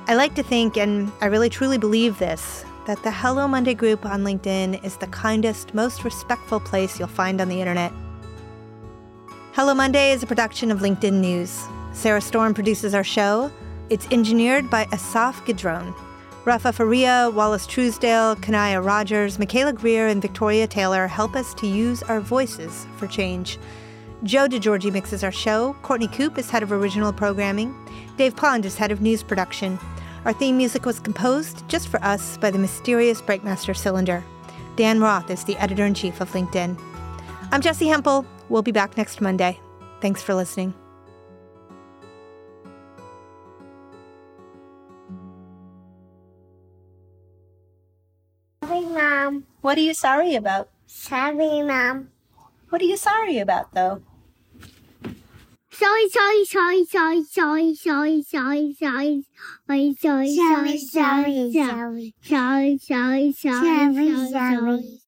I 0.07 0.17
like 0.17 0.35
to 0.35 0.43
think, 0.43 0.77
and 0.77 1.11
I 1.23 1.27
really 1.27 1.49
truly 1.49 1.79
believe 1.79 2.19
this, 2.19 2.67
that 2.87 3.03
the 3.03 3.11
Hello 3.11 3.49
Monday 3.49 3.73
group 3.73 4.05
on 4.05 4.23
LinkedIn 4.23 4.85
is 4.85 4.99
the 4.99 5.07
kindest, 5.07 5.73
most 5.73 6.05
respectful 6.05 6.61
place 6.61 6.99
you'll 6.99 7.09
find 7.09 7.41
on 7.41 7.49
the 7.49 7.59
internet. 7.59 7.91
Hello 9.53 9.73
Monday 9.73 10.13
is 10.13 10.23
a 10.23 10.27
production 10.27 10.71
of 10.71 10.81
LinkedIn 10.81 11.15
News. 11.15 11.59
Sarah 11.95 12.21
Storm 12.21 12.53
produces 12.53 12.95
our 12.95 13.03
show. 13.03 13.51
It's 13.89 14.07
engineered 14.11 14.69
by 14.69 14.87
Asaf 14.93 15.43
Gidron. 15.47 15.95
Rafa 16.45 16.75
Faria, 16.75 17.31
Wallace 17.35 17.67
Truesdale, 17.67 18.37
Kanaya 18.37 18.83
Rogers, 18.83 19.39
Michaela 19.39 19.73
Greer, 19.73 20.09
and 20.09 20.21
Victoria 20.21 20.67
Taylor 20.67 21.07
help 21.07 21.35
us 21.35 21.55
to 21.55 21.67
use 21.67 22.03
our 22.03 22.21
voices 22.21 22.87
for 22.99 23.07
change. 23.07 23.59
Joe 24.23 24.49
DeGiorgi 24.49 24.93
mixes 24.93 25.25
our 25.25 25.33
show. 25.33 25.75
Courtney 25.81 26.09
Coop 26.09 26.37
is 26.37 26.51
head 26.51 26.63
of 26.63 26.73
original 26.73 27.13
programming. 27.13 27.75
Dave 28.19 28.37
Pond 28.37 28.67
is 28.67 28.77
head 28.77 28.93
of 28.93 29.01
news 29.01 29.23
production. 29.23 29.79
Our 30.25 30.33
theme 30.33 30.57
music 30.57 30.87
was 30.87 31.01
composed 31.01 31.69
just 31.69 31.89
for 31.89 32.03
us 32.03 32.39
by 32.39 32.51
the 32.51 32.59
mysterious 32.59 33.21
Breakmaster 33.21 33.77
Cylinder. 33.77 34.25
Dan 34.75 34.99
Roth 34.99 35.29
is 35.29 35.45
the 35.45 35.57
editor 35.59 35.85
in 35.85 35.93
chief 35.93 36.19
of 36.23 36.31
LinkedIn. 36.33 36.81
I'm 37.53 37.61
Jessi 37.61 37.89
Hempel. 37.89 38.25
We'll 38.49 38.63
be 38.63 38.73
back 38.73 38.97
next 38.97 39.21
Monday. 39.21 39.61
Thanks 40.01 40.23
for 40.23 40.35
listening. 40.35 40.73
Sorry, 48.63 48.81
Mom. 48.87 49.45
What 49.61 49.77
are 49.77 49.83
you 49.83 49.93
sorry 49.93 50.37
about? 50.37 50.71
Sorry, 50.87 51.61
Mom. 51.61 52.09
What 52.71 52.81
are 52.81 52.87
you 52.87 52.97
sorry 52.97 53.41
about, 53.41 53.75
though? 53.75 54.01
Sorry, 55.75 56.09
sorry, 56.09 56.45
sorry, 56.45 56.85
sorry, 56.85 57.25
sorry, 57.25 57.75
sorry, 57.75 58.23
sorry, 58.23 58.23
sorry, 58.23 58.75
sorry, 58.79 59.95
sorry, 59.95 59.95
sorry, 59.95 60.79
sorry, 60.79 61.53
sorry, 61.53 62.15
sorry, 62.23 62.79
sorry, 62.79 63.33
sorry, 63.33 63.33
sorry, 63.35 64.31
sorry. 64.31 65.04